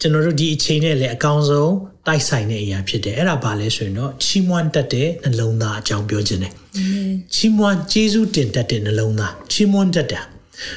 [0.00, 1.72] ကျွန်တော်တို့ဒီအချိန်နဲ့လည်းအကောင်းဆုံး
[2.06, 6.52] တိုက်ဆိုင်တဲ့အရာဖြစ်တယ်အဲ့ဒါဘာလဲဆိုရင်တော့ချီးမွမ်းတတ်တဲ့နှလုံးသားအကြောင်းပြောခြင်းတယ်
[7.34, 10.20] ချီးမွမ်းကျေးဇူးတင်တတ်တဲ့နှလုံးသားချီးမွမ်းတတ်တာ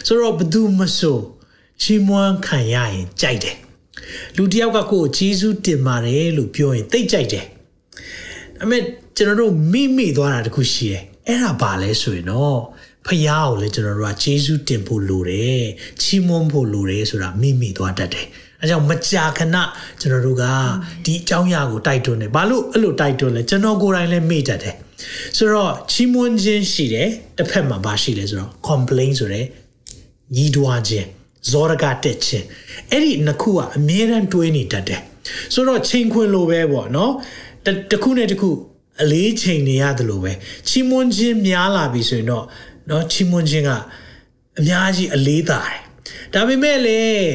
[0.07, 1.19] ဆိုတော့ဘသူမဆို
[1.81, 3.57] ချီးမွမ်းခံရရင်ကြိုက်တယ်
[4.37, 7.45] လူတယောက်ကကိုယ်ဂျေဇုတင်ပါတယ်လို့ပြောရင်သိကြိုက်တယ်
[8.63, 8.77] အမေ
[9.17, 12.59] ကျွန်တော်တို့မိမိသွားတာတခုရှိတယ်အဲ့ဒါဘာလဲဆိုရင်တော့
[13.07, 15.63] ဖះကိုလည်းကျွန်တော်တို့ကဂျေဇုတင်ဖို့လိုတယ်
[16.01, 18.25] ချီးမွမ်းဖို့လိုတယ်ဆိုတာမိမိသွားတတ်တယ်
[18.61, 19.57] အဲကြောင့်မကြာခဏ
[19.99, 20.45] ကျွန်တော်တို့က
[21.05, 24.75] ဒီအကြောင်းအရာကိုတိုက်တွန်းတယ်ဘာလို့အဲ့လိုတိုက်တွန်းလဲကျွန်တော်ကိုယ်တိုင်လည်းမေ့တတ်တယ်
[25.37, 29.45] ဆိုတော့ချီးမွမ်းခြင်းရှိတယ်တစ်ဖက်မှာဘာရှိလဲဆိုတော့ complain ဆိုတဲ့
[30.35, 31.07] ညီးတွားခြင်း
[31.51, 32.45] ဇောရကတက်ခြင်း
[32.91, 35.01] အဲ့ဒီနှစ်ခုကအမြဲတမ်းတွဲနေတတ်တယ်
[35.53, 37.13] ဆိုတော့ချိန်ခွင်လိုပဲပေါ့နော်
[37.91, 38.49] တစ်ခုနဲ့တစ်ခု
[39.01, 40.31] အလေးချိန်နေရတယ်လို့ပဲ
[40.67, 42.45] ချီးမွမ်းခြင်းများလာပြီဆိုရင်တော့
[42.89, 43.71] နော်ချီးမွမ်းခြင်းက
[44.59, 45.79] အများကြီးအလေးသာတယ်
[46.33, 47.25] ဒါပေမဲ့လည်း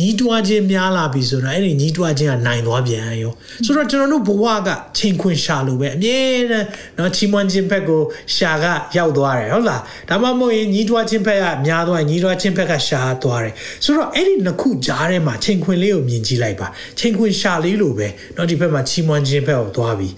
[0.00, 3.32] ညီးတွားခြင်းများလာပြီဆိုတော့အဲ့ဒီညီးတွားခြင်းကနိုင်သွားပြန်ရော
[3.64, 6.18] ဆိုတော့ကျွန်တော်တို့ဘဝကချိန်ခွင်ရှာလို့ပဲအမြဲ
[6.50, 6.66] တမ်း
[6.98, 8.02] နော်ချီးမွမ်းခြင်းဘက်ကို
[8.36, 16.66] ရှာကရောက်သွားတယ်ဟုတ်လားဒါမှမဟုတ်ရင်ညီးတွားခြင်းဘက်ကများသွားညီးတွားခြင်းဘက်ကရှာသွားတယ်ဆိုတော့အဲ့ဒီနှစ်ခုကြားထဲမှာချိန်ခွင်လေးကိုမြင်ကြည့်လိုက်ပါ
[16.98, 20.08] ချိန်ခွင်ရှာလေးလို့ပဲနော်ဒီဘက်မှာချီးမွမ်းခြင်းဘက်ကိုသွားပြီ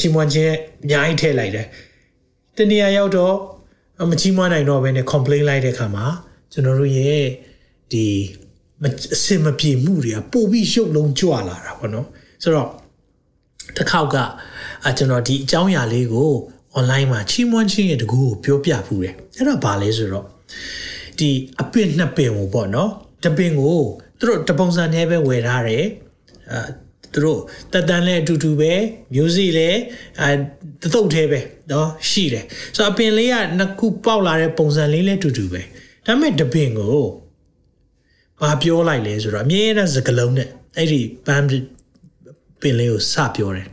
[0.00, 0.52] ချီးမွမ်းခြင်း
[0.84, 1.66] အများကြီးထည့်လိုက်တယ်
[2.56, 3.34] တနေရာရောက်တော့
[4.10, 6.06] မချီးမွမ်းနိုင်တော့ဘဲနဲ့ complain လိုက်တဲ့ခါမှာ
[6.52, 7.26] ကျွန်တော်တို့ရဲ့
[7.92, 8.06] ဒီ
[9.15, 12.07] အစင်မပြေမှုတွေကပိုပြီးရှုပ်လုံးကြွလာတာပေါ့နော်
[12.43, 12.69] ဆိုတော့
[13.77, 14.17] တစ်ခေါက်က
[14.97, 16.29] ကျွန်တော်ဒီအကြောင်းအရာလေးကို
[16.77, 20.25] online မှာချီးမွမ်းခြင်းရဲ့တကူကိုပြောပြဖူးတယ်အဲ့ဒါဘာလဲဆိုတော့
[21.19, 21.29] ဒီ
[21.61, 22.91] အပင်နှစ်ပင်ကိုပေါ့နော်
[23.23, 23.77] တပင်ကို
[24.19, 25.85] သူတို့တပုံစံနဲ့ပဲဝယ်ထားတယ်
[26.51, 26.59] အဲ
[27.13, 27.39] သူတို့
[27.73, 28.73] တက်တန်းလဲအတူတူပဲ
[29.13, 29.69] မျိုးစီလဲ
[30.21, 30.29] အဲ
[30.81, 35.61] တသုတ်သေးပဲเนาะရှိတယ်ဆိုတော့အပင်လေးကနှစ်ခုပေါက်လာတဲ့ပုံစံလေးလဲအတူတူပဲ
[36.05, 37.05] ဒါပေမဲ့တပင်ကို
[38.42, 41.46] ဘာပြောလိုက်လဲဆိုတော့အမြဲတမ်းစကလုံးနဲ့အဲ့ဒီပန်း
[42.60, 43.68] ပင်လေးကိုစပြောတယ်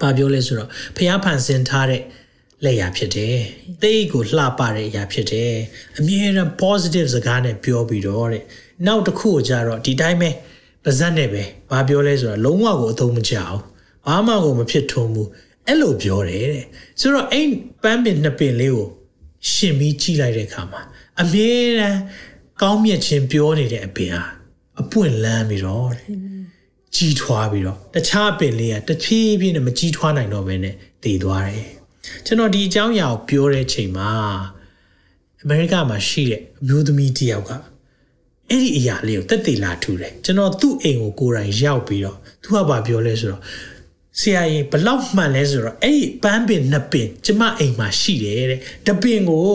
[0.00, 2.02] ဘာပြောလဲဆိုတော့ဖျားဖန်ဆင်ထားတဲ့
[2.64, 3.36] လက်ရာဖြစ်တယ်။
[3.82, 5.52] တိတ်ကိုလှပတဲ့အရာဖြစ်တယ်။
[5.98, 8.42] အမြဲတမ်း positive စကားနဲ့ပြောပြီးတော့တဲ့။
[8.86, 10.30] နောက်တစ်ခုကိုကြတော့ဒီတိုင်းပဲ
[10.84, 13.60] ပါဇက်နဲ့ပဲဘာပြောလဲဆိုတော့လုံးဝကိုအသုံးမချအောင်။
[14.06, 15.28] ဘာမှကိုမဖြစ်ထွန်းဘူး။
[15.66, 16.66] အဲ့လိုပြောတယ်တဲ့။
[17.00, 17.46] ဆိုတော့အဲ့
[17.82, 18.88] ပန်းပင်နှစ်ပင်လေးကို
[19.50, 20.80] ရှင်ပြီးကြည့်လိုက်တဲ့အခါမှာ
[21.20, 22.00] အမြဲတမ်း
[22.62, 24.22] ကောင်းမြတ်ခြင်းပြောနေတဲ့အပင်ဟာ
[24.80, 26.06] အပွင့်လန်းပြီးတော့တဲ့။
[26.94, 31.66] ကြီးထွားပြီးတော့တခြားပင်လေးကတဖြည်းဖြည်းနဲ့မကြီးထွားနိုင်တော့ဘဲနဲ့တည်သွားတယ်
[32.26, 34.10] ကျွန်တော်ဒီအကြောင်းအရာကိုပြောတဲ့ချိန်မှာ
[35.42, 37.50] အမေရိကမှာရှိတဲ့အမျိုးသမီးတယောက်က
[38.48, 43.42] အဲ့ဒီအရာလေးကိုတက်တည်လာထူတယ်ကျွန်တော်သူ့အိမ်ကိုကိုယ်တိုင်ရောက်ပြီးတော့သူကဘာပြောလဲဆိုတော့
[44.21, 49.45] ဆရာကြီးဘလောက်မှန်လဲဆိုတော့အဲ့ဒီပန်းပင်နှစ်ပင်ကျမအိမ်မှာရှိတယ်တဲ့တပင်ကို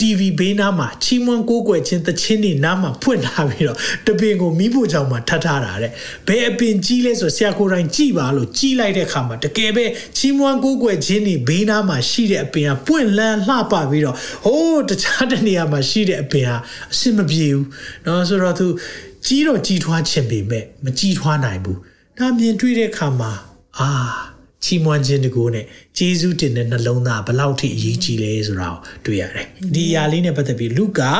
[0.00, 5.92] TV ဘေးနားမှာချီးမွမ်းကိုးကွယ်ခြင်းသချင်းတွေနားမှာဖွင့်ထားပြီးတော့တပင်ကိုမိဖို့ကြောင့်မှထပ်ထားတာတဲ့
[6.26, 9.84] ဘယ်အပင်ကြီးလဲဆိုဆရာကိုယ်တိုင်ကြည့်ပါလို့ကြည့်လိုက်တဲ့အခါမှာတကယ်ပဲ
[10.16, 16.56] ချီးမွမ်းကိုးကွယ်ခြင်းတွေဘေးနားမှာရှိတဲ့အပင်ကပွင့်လန်းလှပပြီးတော့ဟိုးတခြားတနေရာမှာရှိတဲ့အပင်ဟာ
[16.92, 17.66] အဆင်မပြေဘူး
[18.04, 18.66] เนาะဆိုတော့သူ
[19.26, 21.78] ကြီးတော့ကြီးထွားခြင်းပေမဲ့မကြီးထွားနိုင်ဘူး
[22.18, 23.32] ဒါမြင်တွေ့တဲ့အခါမှာ
[23.79, 23.91] အာ
[24.63, 25.65] ချီးမွမ်းခြင်းတကူနဲ့
[25.97, 31.11] ဂျေဇုတင်တဲ့နှလုံးသားဘလောက်ထိအရေးကြီးလဲဆိုတာကိုတွေ့ရတယ်။ဒီအရာလေးနဲ့ပတ်သက်ပြီးလူကာ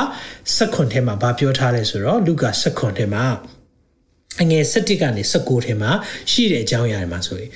[0.56, 3.24] 16ထဲမှာဗာပြောထားလဲဆိုတော့လူကာ16ထဲမှာ
[4.42, 5.90] အငယ်17ကနေ19ထဲမှာ
[6.30, 7.50] ရှိတဲ့အကြောင်းအရာတွေမှာဆိုရင်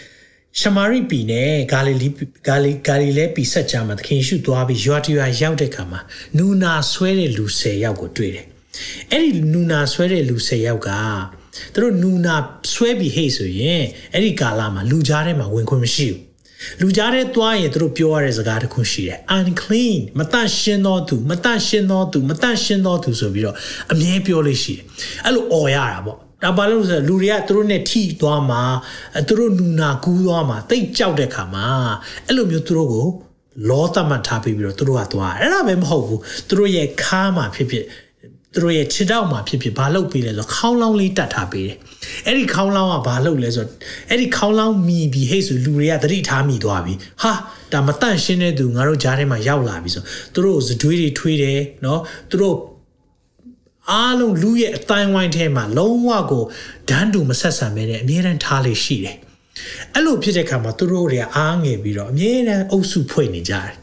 [0.60, 2.08] ရှမာရိပီနဲ့ဂါလိလီ
[2.48, 6.00] ဂါလီဂါလီလဲပီဆက်ကြမှာသခင်ရှုသွားပြီးရွာတရွာရောက်တဲ့ခါမှာ
[6.36, 8.46] နူနာဆွဲတဲ့လူ10ယောက်ကိုတွေ့တယ်။
[9.12, 10.90] အဲ့ဒီနူနာဆွဲတဲ့လူ10ယောက်က
[11.74, 12.36] သူတို့နူနာ
[12.72, 16.20] ဆွဲပြီးဟိတ်ဆိုရင်အဲ့ဒီကာလမှာလူကြားထဲမှာဝင်ခွင့်မရှိဘူး
[16.80, 23.56] လူကြားထဲသွားရင်သူတို့ပြောရတဲ့စကားတစ်ခုရှိတယ် unclean မတန့်ရှင်းသောသူမတန့်ရှင်းသောသူမတန့်ရှင်းသောသူဆိုပြီးတော့
[23.92, 24.82] အမြဲပြောလို့ရှိတယ်
[25.24, 28.62] အဲ့လိုអော်ရတာပေါ့ဒါဘာလို့လဲဆိုတော့လူတွေကသူတို့နဲ့ထိသွားမှာ
[29.28, 31.66] သူတို့နူနာကူးသွားမှာတိတ်ကြောက်တဲ့ခါမှာ
[32.26, 33.06] အဲ့လိုမျိုးသူတို့ကို
[33.68, 37.84] လောသတ်မှတ်ထားပြီးပြီးတော့သူတို့ကသွားအဲ့ဒါပဲမဟုတ်ဘူးသူတို့ရဲ့ခါမှာဖြစ်ဖြစ်
[38.52, 41.76] သူတို့ရဲ့ခြေထောက်မှာဖြစ်ဖြစ်ဘာလုပ်ပေးလဲဆိုခေါင်းလောင်းလေးတတ်ထားပေးတယ်
[42.26, 43.66] အဲ့ဒီခေါင်းလောင်းကဘာလုပ်လဲဆို
[44.10, 47.32] အဲ့ဒီခေါင်းလောင်းမြည်ပြီးဟဲ့ဆိုလူတွေကသတိထားမိသွားပြီဟာ
[47.72, 50.02] ဒါမတန့်ရှင်းတဲ့သူငါတို့ကြားထဲမှာရောက်လာပြီဆို
[50.34, 52.56] သူတို့ဇဒွေးတွေထွေးတယ်နော်သူတို့
[53.90, 56.44] အားလုံးလူရဲ့အတိုင်းဝိုင်းထဲမှာလုံးဝကို
[56.90, 59.16] ဒန်းတူမဆက်ဆံမဲတဲ့အမြဲတမ်းထားလေးရှိတယ်
[59.94, 63.81] အဲ့လိုဖြစ်တဲ့ခါမှာသူတို့တွေကအားငယ်ပြီးတော့အမြဲတမ်းအုပ်စုဖွဲ့နေကြတယ်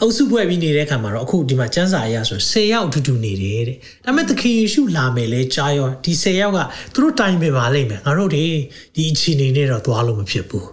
[0.00, 6.58] အုပ်စုဖွဲ့ပြီးနေတဲ့အခါမှာတော့အခုဒီမှာစံစာအရဆို10ယောက်အတူတူနေတယ်တဲ့ဒါပေမဲ့သခင်ယေရှုလာမယ်လဲကြားရောဒီ10ယောက်က
[6.94, 8.44] သူတို့တိုင်ပင်ပါလိမ့်မယ်ငါတို့တွေ
[8.96, 10.68] ဒီအခြေအနေနဲ့တော့သွားလို့မဖြစ်ဘူး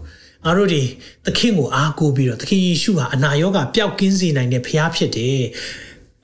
[0.45, 0.83] ငါတို့ဒီ
[1.25, 5.41] သခင်ကိုအားကိုးပြီးတော့သခင်ယေရှုဟာအနာရောဂါပျောက်ကင်းစေနိုင်တဲ့ဖခင်ဖြစ်တယ်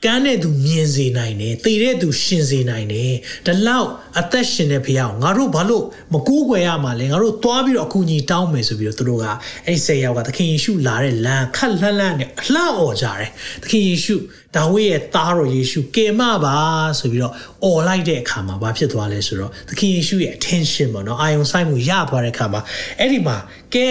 [0.05, 3.11] ကမ်းတဲ့သူမြင်စေနိုင်တယ်တည်တဲ့သူရှင်စေနိုင်တယ်
[3.45, 3.87] ဒီလောက်
[4.19, 9.25] အသက်ရှင်တဲ့ဖခင်ကိုငါတို့ဘာလို့မကူးကွယ်ရမှာလဲငါတို့သွားပြီးတော့အကူအညီတောင်းမယ်ဆိုပြီးတော့သူတို့က
[9.65, 13.29] အဲ့ဒီဆယ်ယောက်ကသခင်ယေရှုလာတဲ့လမ်းခက်လှမ်းလှမ်းနဲ့အလှអော်ကြတယ်
[13.63, 14.15] သခင်ယေရှု
[14.55, 16.57] ဒါဝိရဲ့သားတော်ယေရှုကယ်မပါ
[16.99, 17.33] ဆိုပြီးတော့
[17.63, 22.61] អော်လိုက်တဲ့အခါမှာဘာဖြစ်သွားလဲဆိုတော့သခင်ယေရှုရဲ့ attention ပေါ့နော်အာယုံစိုက်မှုရသွားတဲ့အခါမှာ
[22.99, 23.37] အဲ့ဒီမှာ
[23.75, 23.89] ကဲ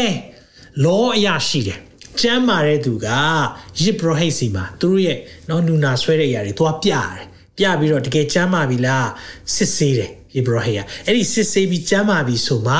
[0.84, 1.80] လောအရာရှိတယ်
[2.21, 3.07] ကျမ်းမာတဲ့သူက
[3.81, 5.17] ယစ်ပရိုဟိတ်စီမှာသူတို့ရဲ့
[5.49, 7.23] နော်နူနာဆွဲတဲ့အရာတွေသွားပြတယ်
[7.57, 9.07] ပြပြီးတော့တကယ်ကျမ်းမာပြီလား
[9.55, 12.75] စစ်ဆေးတယ်ယစ်ပရိုဟိတ်ကအဲ့ဒီစစ်ဆေးပြီးကျမ်းမာပြီဆိုမှ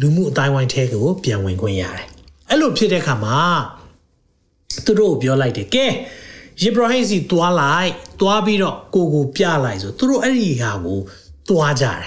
[0.00, 2.06] လူမှုအတိုင်းဝိုင်းထဲကိုပြန်ဝင်ခွင့်ရတယ်
[2.48, 3.38] အဲ့လိုဖြစ်တဲ့အခါမှာ
[4.84, 5.86] သူတို့ပြောလိုက်တယ်ကဲ
[6.62, 10.98] ယစ်ပရိုဟိတ်စီသွားလိုက်သွားပြီးတော့ကိုကိုပြလိုက်ဆိုသူတို့အဲ့ဒီဟာကို
[11.48, 12.06] သွားကြတယ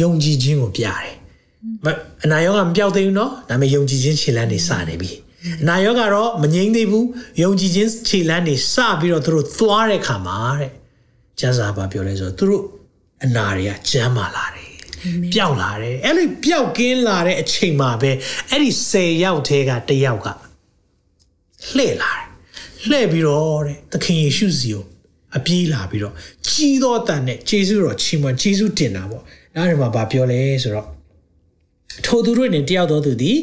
[0.00, 1.10] ယုံကြည်ခြင်းကိုပြတယ်
[2.24, 5.10] အနာရောဂါမပြောက်သေးဘူးเนาะဒါပေမဲ့ယုံကြည်ခြင်းခြေလမ်းနေစနေပြီ
[5.67, 7.07] နာယောကတော့မငြိမ့်သေးဘူး
[7.41, 10.71] ယုံကြည်ခြင်းခြေလမ်းတွေစပြီးတော့သူတို့သွားတဲ့ခါမှာတဲ့
[11.39, 12.63] ကျမ်းစာပါပြောလဲဆိုတော့သူတို့
[13.23, 14.69] အနာတွေကကျမ်းမာလာတယ်
[15.33, 18.11] ပျောက်လာတယ်အဲ့လိုပျောက်ကင်းလာတဲ့အချိန်မှာပဲ
[18.49, 20.27] အဲ့ဒီ10ယောက်ထဲကတယောက်က
[21.75, 22.25] လှည့်လာတယ်
[22.89, 24.83] လှည့်ပြီးတော့တဲ့သခင်ယေရှုစီကို
[25.37, 26.13] အပြေးလာပြီးတော့
[26.47, 29.23] ကြီးသောတန်နဲ့ဂျေဇုတော်ချီးမွမ်းဂျေဇုတင်တာပေါ့
[29.55, 30.87] အဲ့ဒီမှာဗာပြောလဲဆိုတော့
[32.05, 33.37] ထိုသူတို့နဲ့တယောက်တော်သူသည်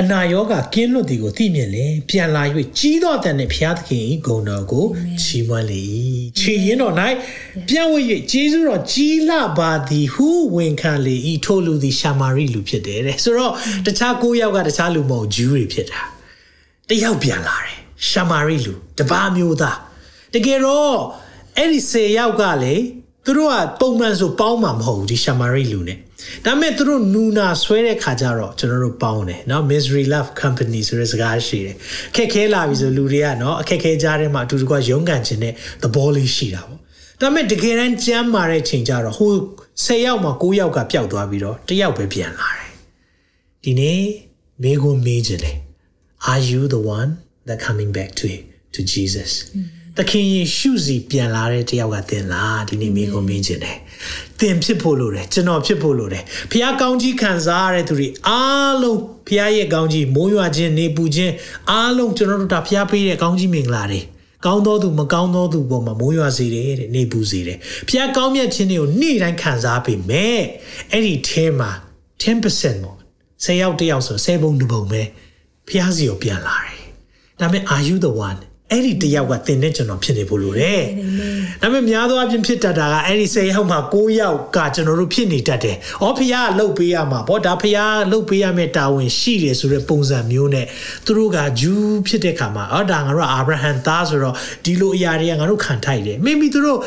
[0.00, 2.42] အအနာရောဂါကင်းလွတ်သည်ကိုသိမြင်လေပြန်လာ၍
[2.78, 4.86] ကြီးသောအတန်နှင့်ဘုရားသခင်၏ဂုဏ်တော်ကို
[5.22, 5.80] ချီးမွမ်းလေ၏
[6.38, 6.94] ခြေရင်တော်၌
[7.68, 13.52] ပြန်ဝဲ၍ဂျေဇုတော်ကြီးလာပါသည်ဟုဝန်ခံလေ၏ထိုလူသည်ရှာမာရိလူဖြစ်တယ်တဲ့ဆိုတော့
[13.86, 16.02] တခြား၉ယောက်ကတခြားလူမဟုတ်ဂျူးတွေဖြစ်တာ
[16.88, 17.76] တယောက်ပြန်လာတယ်
[18.08, 19.78] ရှာမာရိလူတပါးမျိုးသား
[20.34, 20.96] တကယ်တော့
[21.56, 22.74] အဲ့ဒီ၁၀ယောက်ကလေ
[23.24, 25.98] သူတို့ကပုံမှန်ဆိုပေါင်းမှာမဟုတ်ဘူးဒီရှာမာရိလူနဲ့
[26.45, 31.75] ဒါပေမဲ့သူတို့နူနာဆွဲတဲ့ခါကျတော့ကျွန်တော်တို့ပေါင်းတယ်เนาะ misery love company ဆိုတဲ့စကားရှိတယ်
[32.11, 35.53] အခက်ခဲလာပြီဆိုလူတွေကเนาะအခက်ခဲကြားထဲမှာအတူတူကရုန်းကန်ခြင်းနဲ့
[35.83, 36.79] သဘောလေးရှိတာပေါ့
[37.21, 39.31] ဒါပေမဲ့တကယ်တမ်းကြမ်းမာတဲ့ချိန်ကျတော့ဟို
[39.73, 42.69] 10ယောက်မှာ9ယောက်ကပျောက်သွားပြီးတော့တယောက်ပဲပြန်လာတယ်
[43.63, 44.01] ဒီနေ့
[44.63, 45.57] မေခွန်းမေးခြင်းတယ်
[46.31, 47.11] are you the one
[47.47, 48.27] that coming back to
[48.73, 49.31] to Jesus
[49.96, 53.78] သခင်ယေရှုစီပြန်လာတဲ့တယောက်ကသင်လားဒီနေ့မေခွန်းမေးခြင်းတယ်
[54.40, 61.34] သင်ဖြစ်ဖို့လိုတယ်ကျွန်တော်ဖြစ်ဖို့လိုတယ်ဖခင်ကောင်းကြီးခံစားရတဲ့သူတွေအားလုံးဖခင်ရဲ့ကောင်းကြီးမိုးရွာခြင်းနေပူခြင်း
[61.70, 64.00] အားလုံးကျွန်တော်တို့ဒါဖခင်ပေးတဲ့ကောင်းကြီးမင်္ဂလာတွေ
[64.46, 70.40] ကောင်းသောသူမကောင်းသောသူပေါ်မှာမိုးရွာစေတယ်တဲ့နေပူစေတယ်ဖခင်ကောင်းမြတ်ခြင်းတွေကိုနေ့တိုင်းခံစားပေမဲ့
[70.92, 71.70] အဲ့ဒီထဲမှာ
[72.22, 72.98] 10%ပေါ့
[73.44, 75.02] ဆယ်ယောက်တယောက်ဆိုဆယ်ပုံတစ်ပုံပဲ
[75.66, 76.78] ဖခင်စီကိုပြန်လာတယ်
[77.40, 78.40] ဒါပေမဲ့ are you the one
[78.70, 80.82] အဲ့ဒီတယောက်ကသင်နဲ့ကျွန်တော်ဖြစ်နေဖို့လိုတယ်။
[81.62, 90.66] ဒါပေမဲ့များသောအားဖြင့်ဖြစ်တတ်တာကအဲ့ဒီ၁၀ယောက်မှာ၉ယောက်ကကျွန်တော်တို့ဖြစ်နေတတ်တယ်။အော်ဖခင်ကလှုပ်ပေးရမှာပေါ့ဒါဖခင်လှုပ်ပေးရမယ့်တာဝန်ရှိတယ်ဆိုတဲ့ပုံစံမျိုးနဲ့
[91.04, 96.78] သူတို့ကဂျူးဖြစ်တဲ့ခါမှာအော်ဒါငါတို့အာဗြဟံသားဆိုတော့ဒီလိုအရာတွေကငါတို့ခံထိုက်တယ်။ maybe သူတို့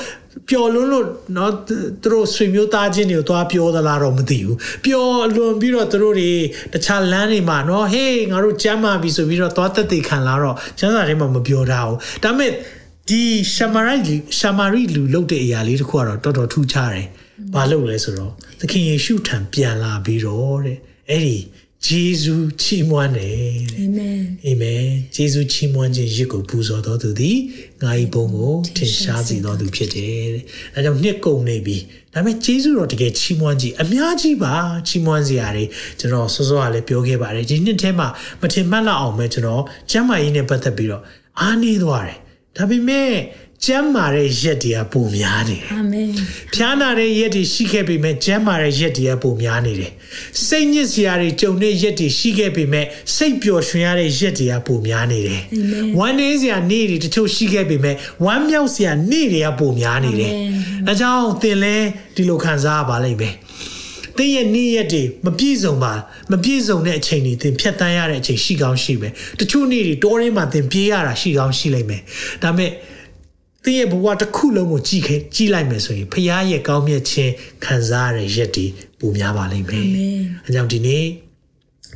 [0.48, 1.74] ပျော်လွန်းလို့เนาะသူ
[2.12, 6.32] တို့ဆွေမျိုးသားချင်းတွေကိုသွားပြောသလားတော့မသိဘူးပျော်လွန်ပြီးတော့သူတို့တွေ
[6.72, 12.52] တခြားလမ်းတွေမှာเนาะဟေးငါတို့ကျမ်းမာပြီဆိုပြီးတော့သွားတက်သေးခံလာတော့ကျမ်းစာထဲမှာမပြောတာဘူးဒါပေမဲ့
[13.08, 13.22] ဒီ
[13.54, 17.06] ရှမာရိလူရှမာရိလူလုပ်တဲ့အရာလေးတခုကတော့တော်တော်ထူးခြားတယ်
[17.54, 20.78] ဘာလုပ်လဲဆိုတော့သခင်ယေရှုထံပြန်လာပြီးတော့တဲ့
[21.10, 21.36] အဲ့ဒီ
[21.87, 23.35] ဂျေဇုချီးမွမ်းတယ်
[23.71, 24.83] တဲ့အာမင်အာမင်
[25.15, 27.37] ဂျေဇုချီးမွမ်းခြင်းရစ်ကိုပူဇော်တော်သူသည်
[27.81, 31.77] ငါ၏ဘုံကိုထင်ရှားစေတော်သူဖြစ်တယ်တဲ့။ဒါကြောင့်နှစ်ကုန်နေပြီ။
[32.13, 34.55] ဒါပေမဲ့ဂျေဇုတော်တကယ်ချီးမွမ်းခြင်းအများကြီးပါ
[34.87, 35.65] ချီးမွမ်းစရာတွေ
[35.99, 38.07] ကျွန်တော်စောစောကလည်းပြောခဲ့ပါတယ်။ဒီနှစ်ထဲမှာ
[38.41, 41.03] မထင်မှတ်လောက်အောင်ပဲကျွန်တော်ကျမ်းမာရေးနဲ့ပတ်သက်ပြီးတော့
[41.39, 42.17] အားနေသွားတယ်။
[42.57, 43.11] ဒါပေမဲ့
[43.65, 46.09] ကျမ်းမာတဲ့ရက်တွေကပုံများနေတယ်အာမင်
[46.53, 49.91] ဖျားနာတဲ့ရက်တွေရှိခဲ့ပေမဲ့ကျမ်းမာတဲ့ရက်တွေကပုံများနေတယ်
[50.47, 52.85] စိတ်ညစ်စရာတွေကြုံတဲ့ရက်တွေရှိခဲ့ပေမဲ့
[53.15, 55.41] စိတ်ပျော်ရွှင်ရတဲ့ရက်တွေကပုံများနေတယ်
[55.99, 57.95] ဝမ်းနည်းစရာနေ့တွေတချို့ရှိခဲ့ပေမဲ့
[58.25, 60.31] ဝမ်းမြောက်စရာနေ့တွေကပုံများနေတယ်
[60.87, 61.75] အဲကြောင့်သင်လဲ
[62.15, 63.35] ဒီလိုခံစားရပါလိမ့်မယ်
[64.17, 65.93] သင်ရဲ့နေ့ရက်တွေမပြည့်စုံပါ
[66.31, 72.01] မပြည့်စုံတဲ့အချိန်တွေသင်ဖြတ်တန်းရတဲ့အချိန်ရှိကောင်းရှိမယ်တချို့နေ့တွေတောထဲမှာသင်ပြေးရတာရှိကောင်းရှိလိမ့်မယ်
[72.43, 72.71] ဒါပေမဲ့
[73.63, 77.33] သင်ရဲ့ဘဝတစ်ခုလုံးကိုကြည့်ခဲ့ကြည့်လိုက်မယ်ဆိုရင်ဖခင်ရဲ့ကောင်းမြတ်ခြင်း
[77.65, 78.65] ခံစားရတဲ့ရက်တွေ
[78.99, 79.85] ပိုများပါလိမ့်မယ်။
[80.45, 81.05] အဲကြောင့်ဒီနေ့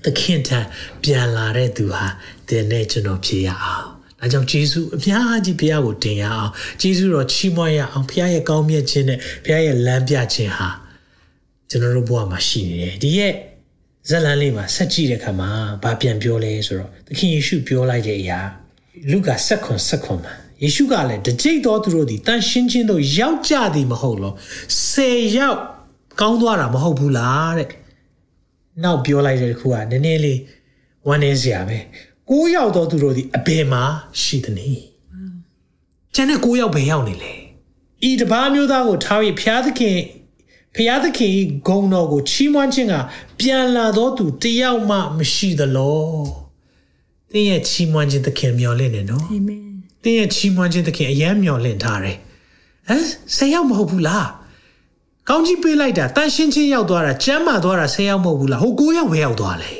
[0.05, 0.59] သခင်ထံ
[1.03, 2.05] ပြန်လာတဲ့သူဟာ
[2.47, 3.87] သင်နဲ့ကျွန်တော်ဖြစ်ရအောင်။
[4.21, 6.51] အဲကြောင့်ယေရှုအများကြီးဘုရားကိုတင်ရအောင်။
[6.81, 10.69] ယေရှုတော်ချီးမွမ်းရအောင်ဘုရားရဲ့ကောင်းမြတ်ခြင်းနဲ့ဘုရားရဲ့လမ်းပြခြင်းဟာ
[11.69, 13.33] ကျွန်တော်တို့ဘဝမှာရှိနေတယ်။ဒီရဲ့
[14.09, 15.49] ဇလန်လေးမှာဆက်ကြည့်တဲ့အခါမှာ
[15.83, 18.39] ဘာပြန်ပြောလဲဆိုတော့သခင်ယေရှုပြောလိုက်တဲ့အရာ
[19.11, 20.33] လူကာ7ခွန်7ခွန်မှာ
[20.63, 24.33] ယေရှုကလည်းတကြိတ်တော်သူတို့သည်တန်ရှင်းချင်းတို့ရောက်ကြသည်မဟုတ်လော
[24.89, 25.59] ဆယ်ရောက်
[26.21, 27.69] ကောင်းသွားတာမဟုတ်ဘူးလားတဲ့
[28.83, 30.39] နောက်ပြောလိုက်တဲ့ခုကနည်းနည်းလေး
[31.07, 31.77] ဝမ်းနေစရာပဲ
[32.29, 33.83] ကိုးရောက်တော်သူတို့သည်အဘယ်မှာ
[34.21, 34.83] ရှိသနည်း
[36.15, 37.33] ကျန်တဲ့ကိုးရောက်ဘယ်ရောက်နေလဲ
[38.09, 39.97] ဤတပားမျိုးသားကိုထားပြီးဖျားသခင်
[40.75, 41.33] ဖျားသခင်
[41.67, 42.95] ဂုံတော်ကိုချီးမွမ်းခြင်းက
[43.39, 46.01] ပြန်လာတော်သူတယောက်မှမရှိသလော
[47.31, 49.66] သင်ရဲ့ချီးမွမ်းခြင်းသခင်မျှော်လင့်နေနော်အာမင်
[50.03, 52.17] သင်ရဲ့ချီးမွမ်းခြင်းသခင်အယံမျှော်လင့်ထားတယ်
[52.87, 53.03] ဟမ်
[53.35, 54.27] ဆယ်ယောက်မဟုတ်ဘူးလား
[55.29, 59.73] ကောင်းကြီးပေးလိုက်တာတန်ရှင်းချင်းရောက်သွားတာကျမ်းမာသွားတာဆယ်ယောက်မဟုတ်ဘူးလားဟိုကိုးယောက်ပဲရောက်သွားလေ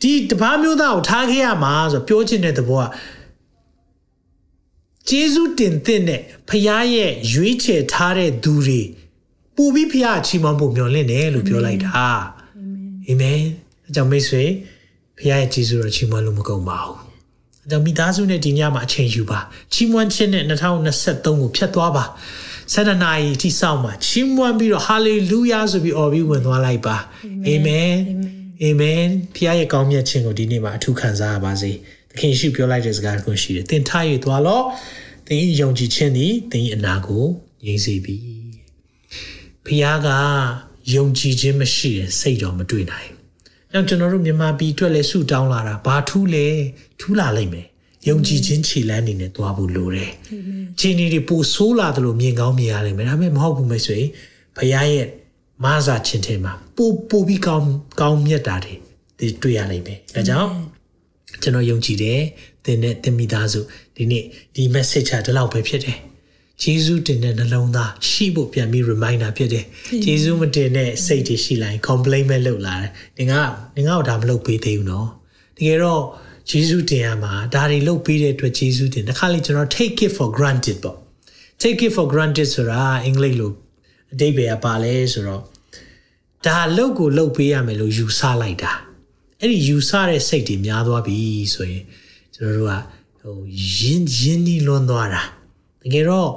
[0.00, 2.86] ဒီတပားမျိုးသားကိုထားခဲ့ရမှာဆိုပြောချင်တဲ့သဘောက
[5.08, 8.80] ဂျေဇုတင်တဲ့နဲ့ဖခင်ရဲ့ရွေးချယ်ထားတဲ့သူတွေ
[9.56, 13.40] ပူပြီးဖခင်ချီးမွမ်းဖို့မျှော်လင့်တယ်လို့ပြောလိုက်တာအာမင်
[13.88, 14.44] အကြောင်းမိတ်ဆွေ
[15.16, 17.09] ဖခင်ရဲ့ဂျေဇုတော်ချီးမွမ်းလို့မကုန်ပါဘူး
[17.68, 19.38] ဒါမိသားစုနဲ့ဒီညမှာအချိန်ယူပါ
[19.72, 22.04] ချီးမွမ်းခြင်းနဲ့2023ကိုဖြတ်သွားပါ
[22.72, 26.96] ဆန္ဒနာရီတိဆောက်မှာချီးမွမ်းပြီးတော့ဟာလေလုယာဆိုပြီးအော်ပြီးဝင်သွားလိုက်ပါ
[27.46, 27.94] အာမင်
[28.62, 29.02] အာမင်
[29.34, 31.70] ဖခင်ရဲ့ကောင်းမြတ်ခြင်းကိုဒီနေ့မှာအထူးခံစားရပါစေ
[32.10, 34.64] သခင်ရှိပြောလိုက်တဲ့စကားကိုရှိတယ်သင်ထားရသွားလို့
[35.28, 37.24] သင်ယုံကြည်ခြင်းသည်သင်အနာကို
[37.64, 38.16] ငြိမ်းစေပြီ
[39.66, 40.08] ဖခင်က
[40.94, 43.10] ယုံကြည်ခြင်းမရှိရင်စိတ်တော်မတွေ့နိုင်။
[43.74, 46.46] အဲကျွန်တော်တို့မြန်မာပြည်အတွက်လည်းဆုတောင်းလာတာဘာထူးလဲ
[47.00, 47.66] ထူးလာလိမ့်မယ်။
[48.08, 50.10] ယုံကြည်ခြင်းခြေလမ်းနေနဲ့သွားဖို့လိုတယ်။
[50.80, 53.98] ခြေနေတွေပိုဆိုးလာတယ်လို့မြင်ကောင်းမြင်ရလိမ့်မယ်။ဒါပေမဲ့မဟုတ်ဘူးမိတ်ဆွေ။
[54.56, 55.06] ဘုရားရဲ့
[55.64, 57.68] မဆာခြင်းထဲမှာပိုပိုပြီးကောင်း
[58.00, 58.74] ကောင်းမြတ်တာတွေ
[59.18, 60.50] သတွေ့ရလိမ့်မယ်ဒါကြောင့်
[61.42, 62.20] ကျွန်တော်ယုံကြည်တယ်
[62.64, 63.60] သင်နဲ့သင်မိသားစု
[63.96, 65.96] ဒီနေ့ဒီ message ဟာဒီလောက်ပဲဖြစ်တယ်
[66.62, 69.64] ဂျေဇုတင်တဲ့နှလုံးသားရှိဖို့ပြန်ပြီး reminder ဖြစ်တယ်
[70.04, 73.40] ဂျေဇုမတင်တဲ့စိတ်တွေရှိလိုက် complain ပဲလုပ်လာတယ်။ငါ
[73.76, 75.08] ကငါ့ကိုဒါမလုပ်ပေးသေးဘူးနော်။
[75.56, 76.02] တကယ်တော့
[76.50, 80.96] ဂျေဇုတင်ရမှာဒါတွေလုပ်ပေးတဲ့အတွက်ဂျေဇုတင်တခါလေကျွန်တော် take it for granted ပေါ့
[81.62, 83.52] take it for granted ဆိုတာအင်္ဂလိပ်လို
[84.12, 85.42] အဓိပ္ပာယ်ကပါလဲဆိုတော့
[86.46, 88.72] ဒါလုပ်ကိုလုပ်ပေးရမယ်လို့ယူဆလိုက်တာ
[89.40, 91.18] အဲ့ဒီယူဆတဲ့စိတ်တွေများသွားပြီ
[91.54, 91.84] ဆိုရင်
[92.34, 92.74] ကျွန်တော်တို့က
[93.20, 93.38] ဟို
[93.76, 95.22] ယင်းယင်းနီးလွန်သွားတာ
[95.82, 96.30] တကယ်တော့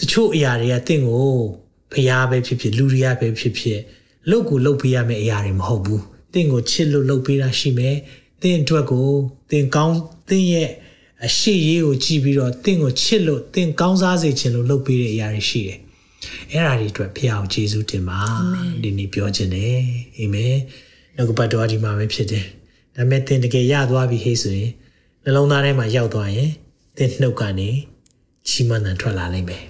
[0.00, 1.32] တချို့အရာတွေကတင့်ကို
[1.92, 3.80] ဖျားပဲဖြစ်ဖြစ်လူတွေကပဲဖြစ်ဖြစ်
[4.30, 6.02] လုပ်ကိုလုပ်ပေးရမယ့်အရာတွေမဟုတ်ဘူး
[6.32, 7.96] တင့်ကိုချစ်လို့လုပ်ပေးတာရှိမယ်
[8.42, 9.08] တင့်အတွက်ကို
[9.50, 9.96] တင်ကောင်း
[10.28, 10.70] တင့်ရဲ့
[11.26, 15.78] အရှိရေးကိုကြည့်ပြီးတော့တင့်ကိုချစ်လို့တင့်ကောင်းစားစေခြင်းလို့လုပ်ပေးတဲ့အရာတွေရှိတယ်
[16.50, 18.20] အဲ့ဒါတွေအတွက်ဖခင်ကိုယေရှုတင်ပါ
[18.82, 19.78] ဒီနေ့ပြောခြင်းတယ်
[20.18, 20.56] အာမင်
[21.16, 22.44] နှုတ်ကပတ်တော်ဒီမှာပဲဖြစ်တယ်
[22.96, 24.72] ဒါပေမဲ့သင်တကယ်ရသွားပြီဟေ့ဆိုရင်
[25.24, 26.50] နှလုံးသားထဲမှာရောက်သွားရင်
[26.98, 27.70] သင်နှုတ်ကနေ
[28.48, 29.64] ချီးမွမ်းတန်ထွက်လာနိုင်မယ်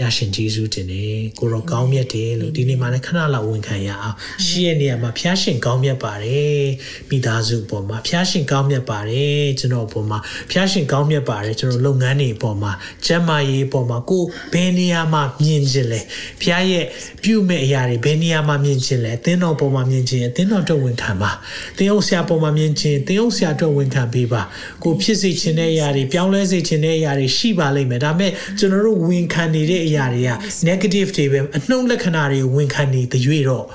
[0.00, 6.62] ဖျားရှင်ဂျေဇုတင်တယ်ကိုရောကောင်းမြတ်တယ်လို့ဒီနေ့မှလည်းခဏလောက်ဝန်ခံရအောင်ရှိရဲ့နေရာမှာဖျားရှင်ကောင်းမြတ်ပါတယ်
[7.10, 10.18] မိသားစုပေါ်မှာဖျားရှင်ကောင်းမြတ်ပါတယ်ကျွန်တော်ပေါ်မှာ
[10.50, 12.72] ဖျားရှင်ကောင်းမြတ်ပါတယ်ကျွန်တော်လုပ်ငန်းတွေပေါ်မှာ
[13.06, 16.00] ကျမ်းမာရေးပေါ်မှာကိုဘယ်နေရာမှာမြင်ခြင်းလဲ
[16.42, 16.84] ဖျားရဲ့
[17.22, 21.30] ပြုမဲ့အရာတွေဘယ်နေရာမှာမြင်ခြင်းလဲသင်တော်ပေါ်မှာမြင်ခြင်းသင်တော်အတွက်ဝန်ခံပါ
[21.76, 24.42] သင်အောင်ဆရာပေါ်မှာမြင်ခြင်းသင်အောင်ဆရာအတွက်ဝန်ခံပေးပါ
[24.84, 30.30] ကိုဖြစ်စေခြင်းတဲ့အရာတွေပြောင်းလဲစေခြင်းတဲ့အရာတွေရှိပါလိမ့်မယ်ဒါပေမဲ့ကျွန်တော်တို့ဝန်ခံနေတဲ့အရာတွေက
[30.68, 33.66] negative တွေပဲအနှုတ်လက္ခဏာတွေဝန်ခံနေတဲ့ရွေ့တော့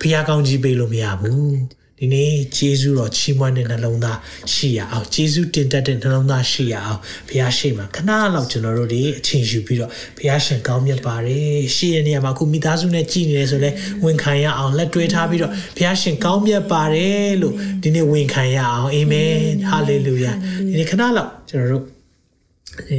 [0.00, 4.18] ဖျားကောင်းကြီးပေးလို့မရဘူးဒီနေ့ဂျေဇုတော်ချီးမွမ်းတဲ့နှလုံးသား
[4.52, 13.70] ရှိရအောင်ဂျေဇုတင်တက်တဲ့နှလုံးသားရှိရအောင်ဘုရားရှိခိုးခဏလောက်ကျွန်တော်တို့ဒီအချိန်ယူပြီးတော့ဘုရားရှင်ကောင်းမြတ်ပါတယ်ရှိရနေရာမှာခုမိသားစုနဲ့ကြည်နေတယ်ဆိုလဲ
[14.04, 19.32] ဝန်ခံရအောင်လက်တွဲထားပြီးတော့ဘုရားရှင်ကောင်းမြတ်ပါတယ်လို့ဒီနေ့ဝန်ခံရအောင်အာမင်
[19.68, 20.32] ဟာလေလုယာ
[20.68, 21.97] ဒီနေ့ခဏလောက်ကျွန်တော်တို့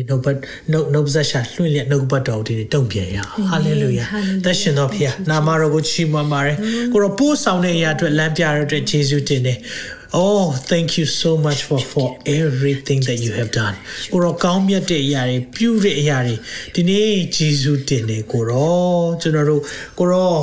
[0.09, 0.35] နှုတ်ပတ်
[0.71, 4.05] နှုတ်နှုတ်ဆက်ရှာလွှင့်လျက်နှုတ်ပတ်တော်ဒီတုံ့ပြန်ရအောင်ဟာလေလုယာ
[4.45, 6.57] သက်ရှင်တော်ဖခင်နာမတော်ကိုချီးမွမ်းပါတယ်
[6.93, 9.59] ကိုရောပို့ဆောင်တဲ့အရာအတွက်လမ်းပြရတဲ့အတွက်ယေရှုတင်တယ်
[10.21, 13.75] Oh thank you so much for for everything that you have done
[14.11, 16.35] ကိုရောကောင်းမြတ်တဲ့အရာတွေပြုတဲ့အရာတွေ
[16.75, 17.05] ဒီနေ့
[17.35, 19.61] ယေရှုတင်တယ်ကိုရောကျွန်တော်တို့
[19.99, 20.33] ကိုရော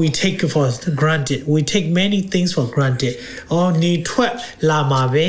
[0.00, 0.66] we take for
[1.00, 3.14] granted we take many things for granted
[3.52, 4.32] အော်နေထွက်
[4.68, 5.28] လာမှာပဲ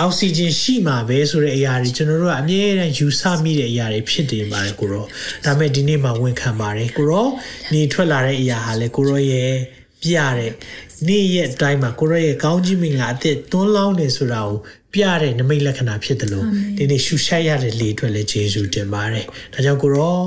[0.00, 5.04] အောက်ဆီဂျင်ရှိမှာပဲဆိုတဲ့အရာတွေကျွန်တော်တို့ကအမြဲတမ်းယူဆမိတဲ့အရာတွေဖြစ်နေပါတယ်ကိုရော
[5.44, 7.26] ဒါပေမဲ့ဒီနေ့မှာဝန်ခံပါတယ်ကိုရော
[7.72, 9.52] နေထွက်လာတဲ့အရာဟာလေကိုရောရဲ့
[10.02, 10.52] ပြတဲ့
[11.08, 14.58] နေ့ရက်တိုင်းမှာကိုရောရဲ့ကောင်းကြီးမင်္ဂလာအသက်သွန်းလောင်းနေဆိုတာကို
[14.94, 16.46] ပြတဲ့နမိတ်လက္ခဏာဖြစ်တယ်လို့
[16.78, 20.18] ဒီနေ့ရှုရှိုက်ရတဲ့လေအတွက်လည်းယေရှုတင်ပါတယ်ဒါကြောင့်ကိုရော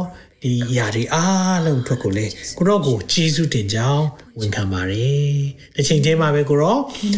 [0.43, 4.05] ဒီຢာတွေအားလုံးအတွက်ကိုလည်းကိုရောကိုကျေးဇူးတင်ကြောင်း
[4.39, 5.37] ဝန်ခံပါတယ်။
[5.75, 6.77] တစ်ချိန်တည်းမှာပဲကိုရော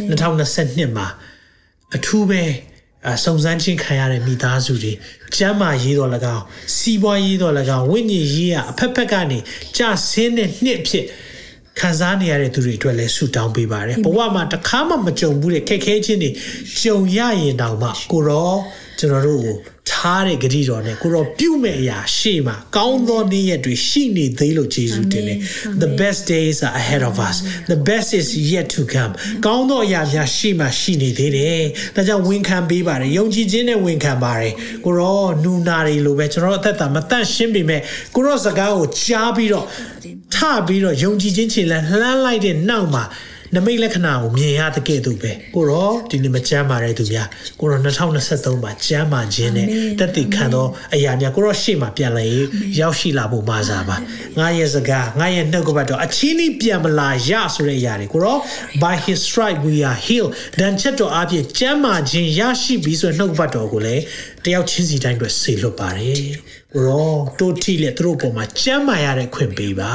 [0.10, 1.08] 2022မှာ
[1.96, 2.44] အထူးပဲ
[3.08, 4.94] အစုံစမ်းခြင်းခံရတဲ့မိသားစုတွေ
[5.36, 6.44] ကျမ်းမာရေးတော်၎င်း
[6.78, 9.38] စီးပွားရေးတော်၎င်းဝိညာဉ်ရေးအဖက်ဖက်ကနေ
[9.78, 11.06] ကြဆင်းတဲ့နှစ်ဖြစ်
[11.80, 16.30] ခံစားနေရတဲ့သူတွေအတွက်လည်းဆုတောင်းပေးပါတယ်ဘဝမှာတစ်ခါမှမကြုံဘူးတဲ့ခက်ခဲခြင်းတွေ
[16.82, 18.54] ကြုံရရင်တောင်မှကိုရော
[19.00, 19.56] ကျွန်တော်တို့ကို
[19.92, 25.38] ထားတဲ့ဂတိတော်နဲ့ကိုရောပြုမဲ့အရာရှေ့မှာကောင်းသောနေ့ရက်တွေရှိနေသေးလို့ယေရှုတင်တယ်
[25.84, 27.38] The best days are ahead of us
[27.74, 29.14] the best is yet to come
[29.46, 31.64] ကောင်းသောအရာများရှေ့မှာရှိနေသေးတယ်
[31.96, 34.54] ဒါကြောင့်ဝန်ခံပေးပါတယ်ယုံကြည်ခြင်းနဲ့ဝန်ခံပါတယ်
[34.86, 37.82] ကိုရောနူနာတွေလိုပဲကျွန်တော်အသက်တာမတန့်ရှင်းပေမဲ့
[38.16, 39.66] ကိုရောစကားကိုကြားပြီးတော့
[40.36, 40.38] ထ
[40.68, 43.04] ပြီးတော့ယုံကြည်ခြင်းချင်လန်းလှမ်းလိုက်တဲ့နောက်မှာ
[43.56, 47.28] နမိတ်လက္ခဏာကိုမြင်ရတဲ့ကဲ့သို့ပဲကိုရောဒီနေ့မကြမ်းပါတဲ့သူများ
[47.60, 49.68] ကိုရော2023မှာကြမ်းပါခြင်းနဲ့
[50.00, 52.48] တက်တည်ခံသောအရာများကိုရောရှေ့မှာပြန်လာရေး
[52.80, 53.96] ရောက်ရှိလာဖို့မှာစားပါ
[54.38, 58.38] ငါရဲ့စကားငါရဲ့နှုတ်ကပတ်တော်အချင်းကြီးပြန်မလာရဆိုတဲ့အရာတွေကိုရော
[58.84, 64.04] by his stripe we are healed ဒဏ်ချက်တော်အပြင်ကြမ်းပါခြင်းရရှိပြီးဆိုတဲ့နှုတ်ကပတ်တော်ကိုလည်း
[64.46, 66.22] တယောက်ချင်းစီတိုင်းအတွက်ဆေလွတ်ပါတယ်
[66.76, 69.94] ကိုရောတိုးထီလက်သူတို့ပေါ်မှာကြမ်းမာရတဲ့ခွင့်ပေးပါ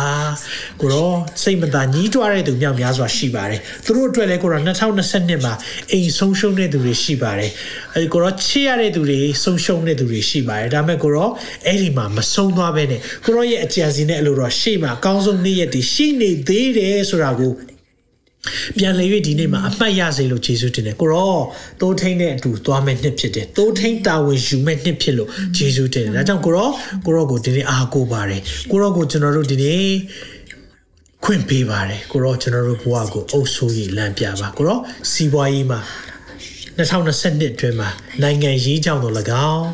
[0.80, 1.12] ကိုရော
[1.42, 5.54] စိတ်မသာညှိတွားတဲ့သူမြောက်များစွာရှိပါတယ်သူတို့အတွက်လည်းကိုရော2022မှာ
[5.92, 7.50] အိမ်ဆုံးရှုံးတဲ့သူတွေရှိပါတယ်
[7.94, 11.30] အဲကိုရောချစ်ရတဲ့သူတွေဆုံးရှုံးတဲ့သူတွေရှိပါတယ်ဒါပေမဲ့ကိုရော
[11.66, 17.52] အဲ့ဒီမှာမဆုံးသွားဘဲနဲ့ကိုရောရဲ့အကြံစီနဲ့အလိုတော့ရှေ့မှာအကောင်းဆုံးနေ့ရက်တွေရှိနေသေးတယ်ဆိုတာကို
[18.78, 21.36] ပြန်လေ၍ဒီနေ့မှာအမှတ်ရစေလို့ယေရှုတင်တယ်ကိုရော
[21.80, 26.70] တိုးထိန်တဲ့အတူသွားမဲ့နှစ်ဖြစ်တယ်တိုးထိန်တာဝန်ယူမဲ့နှစ်ဖြစ်လို့ယေရှုတင်တယ်ဒါကြောင့်ကိုရော
[27.06, 28.40] ကိုရောကိုဒီနေ့အားကိုးပါတယ်
[28.70, 29.88] ကိုရောကိုကျွန်တော်တို့ဒီနေ့
[31.24, 34.78] ခွင့်ပေးပါတယ်ကိုရောကျွန်တော်တို့ဘဝကိုအုပ်ဆိုးရလမ်းပြပါကိုရော
[35.10, 35.80] စီးပွားရေးမှာ
[36.78, 37.88] 2022အတွင်းမှာ
[38.22, 39.14] နိုင်ငံရေးကြောင့်တော့၎
[39.50, 39.66] င်း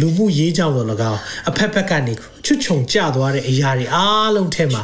[0.00, 2.12] လူမှုရေးကြောင့်တော့၎င်းအဖက်ဖက်ကနေ
[2.44, 4.82] ချွတ်ချုံကျသွားတဲ့အရာတွေအားလုံးထဲမှာ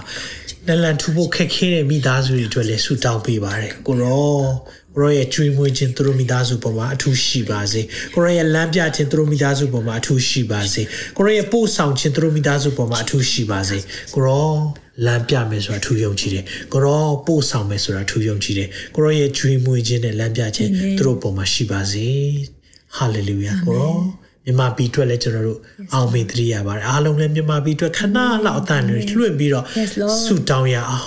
[0.68, 4.36] နလန်ထူဖို့ခက်ခဲတဲ့မိသားစုတွေအတွက်လည်းဆုတောင်းပေးပါတယ်ကိုရော
[4.94, 7.80] ကိုရောရဲ့ကျွေးမွေးခြင်းသူတို့မိသားစုပေါ်မှာအထူးရှိပါစေ
[8.14, 10.82] ကိုရောရဲ့လမ်းပြခြင်းသူတို့မိသားစုပေါ်မှာအထူးရှိပါစေ
[11.16, 13.78] ကိုရောရဲ့ပို့ဆောင်ခြင်းသူတို့မိသားစုပေါ်မှာအထူးရှိပါစေ
[14.14, 14.50] ကိုရော
[15.06, 22.08] လမ်းပြမယ်ဆိုတာထူယုံကြည်တယ်ကိုရောပို့ဆောင်မယ်ဆိုတာထူယုံကြည်တယ်ကိုရောရဲ့ကျွေးမွေးခြင်းနဲ့လမ်းပြခြင်းသူတို့ပေါ်မှာရှိပါစေ
[22.96, 23.96] ဟာလေလုယာကိုရော
[24.46, 25.58] မြန်မာပြည်အတွက်လည်းကျွန်တော်တို့
[25.94, 29.64] အောင်မေတ္တိရပါတယ်အားလုံးလည်းမြန်မာပြည်အတွက်ခဏလောက်အတန်တွေလွှင့်ပြီးတော့
[30.24, 31.04] ဆုတောင်းရအောင်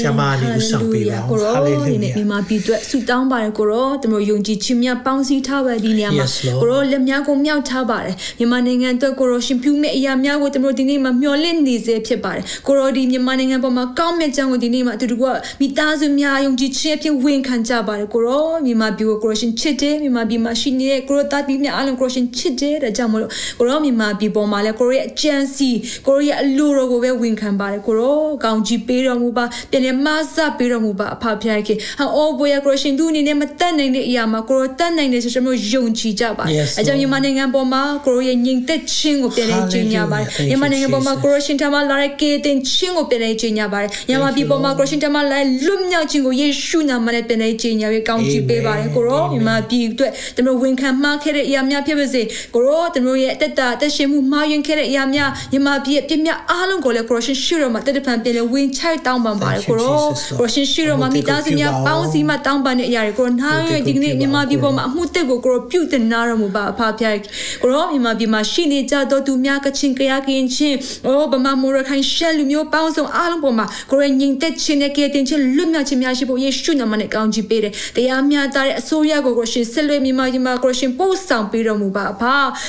[0.00, 6.26] ဆရာမလေးဦးဆောင်ပေးပါကိုရောဒီနေ့မြန်မာပြည်အတွက်ဆုတောင်းပါတယ်ကိုရောတို့မျိုးယုံကြည်ခြင်းများပေါင်းစည်းထားပါဒီနေရာမှာ
[6.62, 15.24] ကိုရောလက်များကိုမြောက်ထားပါတယ်မြန်မာနိုင်ငံအတွက်ကိုရောရှင်ပြုမဲ့အရာများကိုတို့မျိုးဒီနေ့မှာမျှော်လင့်နေစေဖြစ်ပါတယ်ကိုရောဒီမြန်မာနိုင်ငံပေါ်မှာကောင်းမြတ်ကြောင်းကိုဒီနေ့မှာအတူတူက
[15.60, 25.70] မိသားစုများယုံကြည်ခြင်းအဖြစ်ဝင်ခံကြပါတယ်ကိုရောမြန်မာပြည်ကိုကိုရောရှင်ချစ်တယ်မြန်မာပြည်မှာရှိနေတဲ့ကိုရောတာပြည်များအားလုံးကိုရောရှင်ချစ်တယ်တဲ့ကြောင့်မလို့ကိုရောမြန်မာပြည်ပေါ်မှာလဲကိုရောရဲ့အကြံစီ
[26.06, 52.22] ကိုရောရဲ့အလိုတော်ကိုပဲဝန်ခံပါတယ်ကိုရောကောင်းကြီးပေးတော်မူပါပြန်လဲမဆပေးတော်မူပါအဖဖျားခင်ဟောအိုးဘွေကရောရှင်သူအနေနဲ့မတတ်နိုင်တဲ့အရာမှာကိုရောတတ်နိုင်တယ်ဆိုကျွန်တော်ယုံကြည်ကြပါအဲကြောင့်မြန်မာနိုင်ငံပေါ်မှာကိုရောရဲ့ညီသက်ချင်းကိုပြန်လဲကျင်းညာပါတယ်မြန်မာနိုင်ငံပေါ်မှာကိုရောရှင်ထမလာတဲ့ကေတင်ချင်းကိုပြန်လဲကျင်းညာပါတယ်မြန်မာပြည်ပေါ်မှာကိုရောရှင်ထမလာလွတ်မြောက်ခြင်းကိုယေရှုနာမနဲ့ပြန်လဲကျင်းညာပြီးကောင်းကြီးပေးပါတယ်ကိုရောမြန်မာပြည်အတွက်ကျွန်တော်ဝန်ခံမှားခဲ့တဲ့အရာများဖြစ်ပါစေ
[52.54, 60.04] ကိုရောကျွန်တော်ရဲ့အသက်တာအသက်ရှင်မှုမှားယွင်းခဲ့တဲ့အရာများမြန်မာပြည်ရဲ့ပြည့်မြတ်အားလုံးကိုလည်းကိုရောရှင်ရှိတော်မှာတတပံပြန်လဲဝင်ချိုက်တောင်းပန်ပါတယ်ကိုရော
[60.38, 67.16] ကိုရောရှင်ရှိတော်မှာမိသားစုများပေါင်းစည်းမှတောင်းပန်တဲ့အရာတွေကိုနားရဲ့ဒီကနေ့မြန်မာပြည်ပေါ်မှာအမှုတက်ကိုကိုရောပြုတင်နာတော်မူပါအဖဖျား
[67.62, 82.22] ကိုရောမြန်မာပြည်မှာရှိနေကြသောသူများကချင်းကြရကင်းချင်းအိုးဗမာမောရခိုင်ရှယ်လူမျိုးပေါင်းစုံအားလုံးပေါ်မှာကိုရောညင်သက်ခြင်းနဲ့ကဲတင်ခြင်းလွတ်မြောက်ခြင်းများရှိဖို့ယေရှုနာမနဲ့ကောင်းချီးပေးတယ်တရားများတဲ့အစိုးရကိုကိုရှင်ဆက်လွဲမြန်မာပြည်မှာကိုရှင်ပို့ဆောင်ပေးတော်မူပါအဖ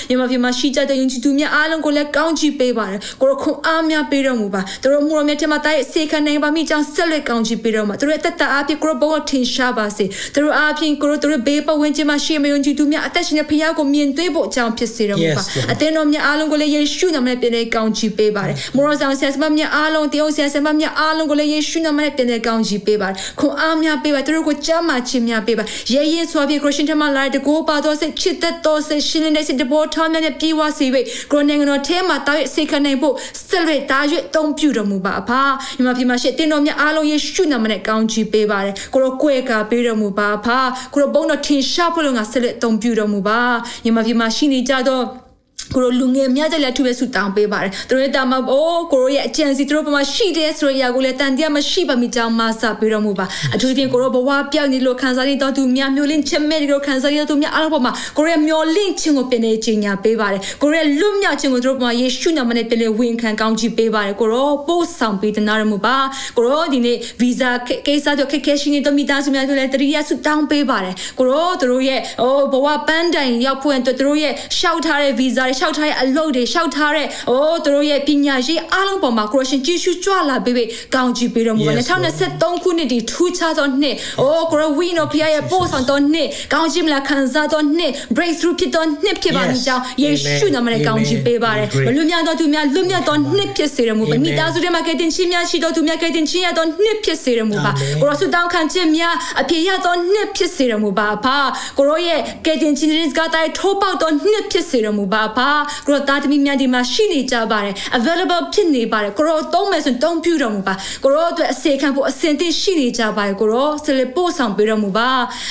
[0.09, 25.63] မြန်မာပြည်မှာရှိကြတဲ့ယဉ်ကျေးသူများအားလုံးကိုလည်းကောင်းချီးပေးပါတယ်ကိုရောခွန်အားများပေးတော်မူပါသူတို့မှုတော်မြတ်ထမတိုင်းစေခံနိုင်ပါမိကြောင်းဆက်လက်ကောင်းချီးပေးတော်မှာသူတို့အသက်တာအပြည့်ကိုရောဘုံထင်ရှားပါစေသူတို့အားဖြင့်ကိုရောသူတို့ဘေးပတ်ဝန်းကျင်မှာရှိမယုံကြည်သူများအသက်ရှင်တဲ့ဖခင်ကိုမြင်တွေ့ဖို့အကြောင်းဖြစ်စေတော်မူပါအသင်းတော်များအားလုံးကိုလည်းယေရှုနာမနဲ့ပြန်လဲကောင်းချီးပေးပါတယ်မောရဆောင်ဆရာစမများအားလုံးတယောက်ဆရာစမများအားလုံးကိုလည်းယေရှုနာမနဲ့ပြန်လဲကောင်းချီးပေးပါတယ်ခွန်အားများပေးပါသူတို့ကိုကြမ်းမာခြင်းများပေးပါ
[25.93, 30.85] ရဲရဲစွာဖြင့်ခရစ်ရှင်ထမလာတဲ့ကိုပါတော်စိတ်ချစ်သက်တော်စိတ်ရှင်လင်းတဲ့စိတ်တဘောထောင်းများနဲ့ပြေဝစေ၍
[31.31, 33.15] ကိုနိုင်ငံတော်ထဲမှာတားရစေခနိုင်ဖို့
[33.47, 35.31] ဆက်လက်တားရတုံးပြတော်မူပါအဖ
[35.77, 40.47] ညီမပြမရှိတင်တော်များအားလုံးယေရှုနာမနဲ့ကောင်းချီးပေးပါတယ်ကိုရောကိုယ်ကပေးတော်မူပါအဖ
[40.93, 43.39] ကိုရောဘုန်းတော်ထင်ရှားဖို့လို့ငါဆက်လက်တုံးပြတော်မူပါ
[43.83, 45.28] ညီမပြမရှိနေကြတော့
[45.75, 65.97] ကိုလိုလူငယ်များကြလက်ထူပဲဆူတောင်းပေးပါတယ်သူတို့ရဲ့တာမအိုးကိုရိုရဲ့အကြံစီသူတို့ဘမှာရှိတယ်ဆိုရရာကိုလည်းတန်တရားမရှိပါမိကြောင်းမဆပေးတော်မူပါအထူးသဖြင့်ကိုရိုဘဝပြောင်းနေလို့ခံစားရတော့သူများမျိုးလင့်ချက်မဲ့တို့ခံစားရတော့သူများအားလုံးပေါ်မှာကိုရိုရဲ့မျောလင့်ခြင်းကိုပြင်နေခြင်းညာပေးပါတယ်ကိုရိုရဲ့လွတ်မြောက်ခြင်းကိုသူတို့ဘမှာယေရှုနာမနဲ့ပြင်လေဝင်ခံကောင်းချီးပေးပါတယ်ကိုရိုပို့ဆောင်ပေးတဲ့နာရမူပါ
[66.37, 67.49] ကိုရိုဒီနေ့ဗီဇာ
[67.87, 81.73] ကိစ္စတို့ခက်ခဲရှိနေတော့မိသားစုများတို့လည်းတရိယာဆူတောင်းပေးပါတယ်ကိုရိုသူတို့ရဲ့ဟိုဘဝပန်းတိုင်ရောက်ဖွင့်သူတို့ရဲ့ရှောက်ထားတဲ့ဗီဇာတွေရှောက်ထားတဲ့အလုပ်တွေရှောက်ထားတဲ့အိုးသူတို့ရဲ့ပညာရှိအားလုံးပေါ်မှာကိုရရှင်ကြည့်ရှုကြွလာပေးပေးကောင်းချီးပေးတော်မူပါ
[82.19, 101.37] 2023ခုနှစ်ဒီထူးခြားသောနှစ်အိုးကိုရဝီနိုဖီယာရဲ့ပို့ဆောင်သောနှစ်ကောင်းချီးမလားခံစားသောနှစ် breakthrough ဖြစ်သောနှစ်ဖြစ်ပါမိကြောင်းယေရှုနာမနဲ့ကောင်းချီးပေးပါတယ်ဘလူများသောသူများလွတ်မြောက်သောနှစ်ဖြစ်စေတော်မူပါမိသားစုထဲမှာကယ်တင်ခြင်းများရှိသောသူများကယ်တင်ခြင်းရသောနှစ်ဖြစ်စေတော်မူပါကိုရဆုတောင်းခံခြင်းများအပြည့်ရသောနှစ်ဖြစ်စေတော်မူပါဖာ
[101.77, 105.48] ကိုရရဲ့ကယ်တင်ခြင်းတွေကတိုင်းထိုးပေါက်သောနှစ်ဖြစ်စေတော်မူပါဖာ
[105.87, 110.73] ကိုရသားသမီးများဒီမှာရှိနေကြပါတယ် available ဖြစ်နေပါတယ်ကိုရောသုံးမယ်ဆိုရင်သုံးပြတော်မူပါ
[111.03, 115.09] ကိုရောအတွက်အစေခံဖို့အစင်သင့်ရှိနေကြပါတယ်ကိုရောဆက်လက်ပို့ဆောင်ပေးတော်မူပါ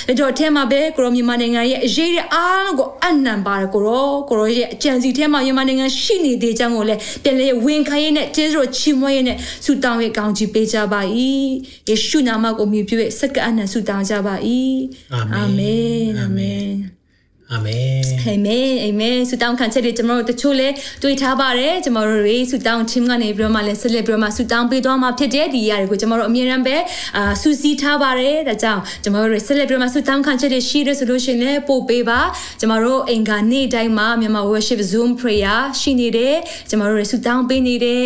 [0.08, 11.00] ဒါတော့အဲမှာပဲကိုရောမြန်မာနိုင်ငံရဲ့အရေးရအားလုံးကိုအနံပါတယ်ကိုရောကိုရောရဲ့အကြံစီထဲမှာမြန်မာနိုင်ငံရှိနေသေးကြောင်းကိုလည်းပြန်လေဝင်ခိုင်းရတဲ့ကျေးဇူးချီးမွမ်းရတဲ့ဆုတောင်းရဲ့ကောင်းချီးပေးကြပါ၏
[11.88, 14.34] ယေရှုနာမကိုမြည်ပြည့်စက္ကအနံဆုတောင်းကြပါ၏
[15.12, 16.97] အာမင်အာမင်
[17.54, 20.68] အာမင်အာမင်အာမင်ဆုတောင်းခံချက်တွေကျွန်တော်တို့တချို့လဲ
[21.02, 26.76] တွေ့ထားပါတယ်ကျွန်တော်တို့တွေဆုတောင်းခြင်းကနေပြီးတော့မှလဲဆက်လက်ပြီးတော့မှဆုတောင်းပေးသွားမှာဖြစ်တဲ့ဒီຢာတွေကိုကျွန်တော်တို့အမြဲတမ်းပဲ
[27.16, 32.20] အာဆုစီးထားပါတယ်ဒါကြောင့်ကျွန်တော်တို့တွေဆက်လက်ပြီးတော့မှဆုတောင်းခံချက်တွေရှိတယ်ဆိုလို့ရှိရင်လည်းပို့ပေးပါ
[32.60, 36.36] ကျွန်တော်တို့အင်္ဂါနေ့တိုင်းမှာမြန်မာ worship zoom prayer ရှိနေတယ်
[36.68, 38.04] ကျွန်တော်တို့တွေဆုတောင်းပေးနေတယ်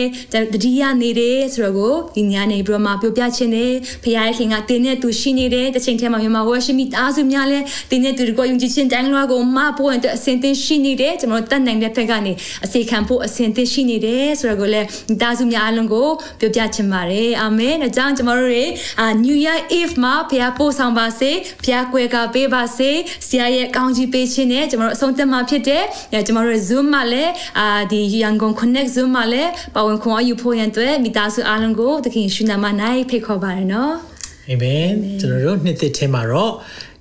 [0.54, 3.72] တတိယနေတယ်ဆိုတော့ကိုဒီညနေပြီးတော့မှပြောပြခြင်းနဲ့
[4.04, 7.58] ဖခင်ခင်ကတင်းနဲ့သူရှိနေတယ်တစ်ချိန်တည်းမှာမြန်မာ worship မိသားစုများလဲ
[7.90, 12.32] တင်းနဲ့သူတို့ကိုယုံကြည်ခြင်းတိုင်းလွှာကိုမဖို့ရင်အတွက်အစင်သင်ရှိနေတယ်ကျွန်တော်တတ်နိုင်တဲ့ဘက်ကနေ
[12.64, 16.08] အစီခံဖို့အစင်သင်ရှိနေတယ်ဆိုတော့ကိုလည်းမိသားစုများအလုံးကို
[16.40, 18.64] ပြောပြချင်ပါတယ်အာမင်။ဒါကြောင့်ကျွန်တော်တို့တွေ
[19.00, 21.30] အာ New Year Eve မှာဘုရားပို့ဆောင်ပါစေ
[21.64, 22.90] ဘုရားကွယ်ကပေးပါစေ
[23.28, 32.66] ဆရာရဲ့ကောင်းကြီးပေးခြင်းနဲ့ကျွန်တော်တို့အဆုံးသတ်မှာဖြစ်တယ်။ကျွန်တော်တို့ Zoom မှာလည်းအာဒီ Yangon Connect Zoom မှာလည်းပါဝင်ခွင့်အယူဖို့ရန်အတွက်မိသားစုအလုံးကိုသခင်ရှင်နာမ၌
[33.10, 33.92] ဖိတ်ခေါ်ပါရနော်။
[34.48, 34.88] အာမင်။
[35.20, 36.52] ကျွန်တော်တို့နှစ်သစ်ထဲမှာတော့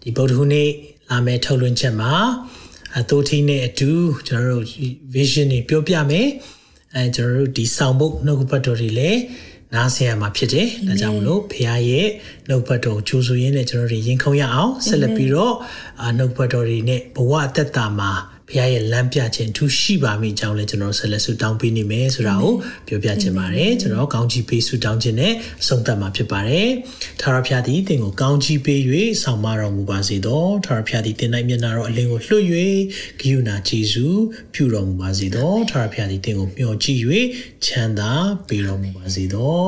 [0.03, 0.69] ဒီဗုဒ္ဓဟူးနေ့
[1.12, 2.14] လာမယ့်ထုတ်လွှင့်ချက်မှာ
[2.99, 3.91] အတိုးထီးနဲ့အတူ
[4.28, 4.66] ကျွန်တော်တို့
[5.14, 6.28] vision တွေပြောပြမယ်
[6.95, 9.20] အဲကျွန်တော်တို့ဒီဆောင်ဖို့နှုတ်ပတ်တော်တွေလည်း
[9.74, 12.07] နားဆင်ရမှာဖြစ်တယ်။ဒါကြောင့်မလို့ဖခင်ရဲ့
[12.47, 15.55] နှုတ်ပတ်တော်ကိုကြိုးဆိုရင်းနဲ့ကျွန်တော်တို့ရင်ခုန်ရအောင်ဆက်လက်ပြီးတော့
[16.18, 18.12] နှုတ်ပတ်တော်တွေနဲ့ဘဝအသက်တာမှာ
[18.52, 22.54] ဘုရားရဲ့လမ်းပြခြင်းသူရှိပါမိကြောင်းလည်းကျွန်တော်ဆက်လက်ဆုတောင်းပေးနေမယ်ဆိုတာကို
[22.88, 25.34] ပြောပြချင်ပါတယ်ကျွန်တော်ကောင်းချီးပေးဆုတောင်းခြင်းနဲ့
[25.68, 26.70] ဆုံးသက်မှာဖြစ်ပါတယ်
[27.22, 28.80] ထာဝရဘုရားသည်သင်ကိုကောင်းချီးပေး၍
[29.24, 32.45] ဆောင်မတော်မူပါစေသောထာဝရဘုရားသည်သင်၌မျက်နာတော်အလင်းကိုလွှတ်၍
[33.20, 34.22] ဂိယူနာကျေးဇူး
[34.54, 37.02] ပြုတော်မူပါစေသောထာဝရဘုရားသည်သင်ကိုမျှော်ကြည့်၍
[37.66, 38.12] ချမ်းသာ
[38.47, 39.62] ပေးတော်မူပါစေသော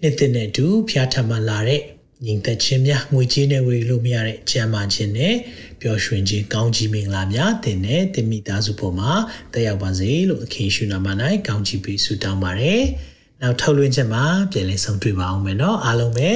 [0.00, 1.82] နှစ်သက်နဲ့တူဖျားထမှလာတဲ့
[2.26, 5.34] ညီသက်ချင်းများငွေကြေးနဲ့ဝေလို့မရတဲ့ကြမ်းမာခြင်းနဲ့
[5.82, 9.12] ပျော်ရွှင်ခြင်းကောင်းကြီးမင်္ဂလာများတင်နဲ့တင်မိသားစုပေါ်မှာ
[9.52, 11.06] တက်ရောက်ပါစေလို့အခင်ရှုနာမ၌
[11.46, 12.82] ကောင်းချီးပေးဆုတောင်းပါတယ်။
[13.42, 16.30] နောက်ထုတ်လွှင့်ချက်မှာပြန်လည်ဆုံတွေ့ပါအောင်မယ်နော်အားလုံးပဲ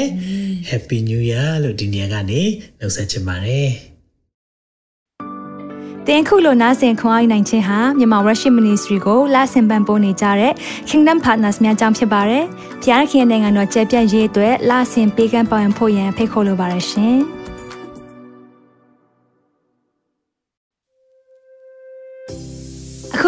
[0.70, 2.42] Happy New Year လို့ဒီနေ့ကနေ
[2.78, 3.68] နှုတ်ဆက်ချင်ပါတယ်။
[6.06, 10.52] တင်ခုလိုနာဆင်ခွန်အားနိုင်ခြင်းဟာမြန်မာ Worship Ministry ကိုလာဆင်ပန်ပိုးနေကြတဲ့
[10.88, 12.44] Kingdom Partners များအကြောင်းဖြစ်ပါတယ်။
[12.82, 17.18] ဖျားခင်နိုင်ငံတော်ကျယ်ပြန့်ရေးအတွက်လာဆင်ပေးကမ်းပောင်းဖို့ရန်ဖိတ်ခေါ်လိုပါတယ်ရှင်။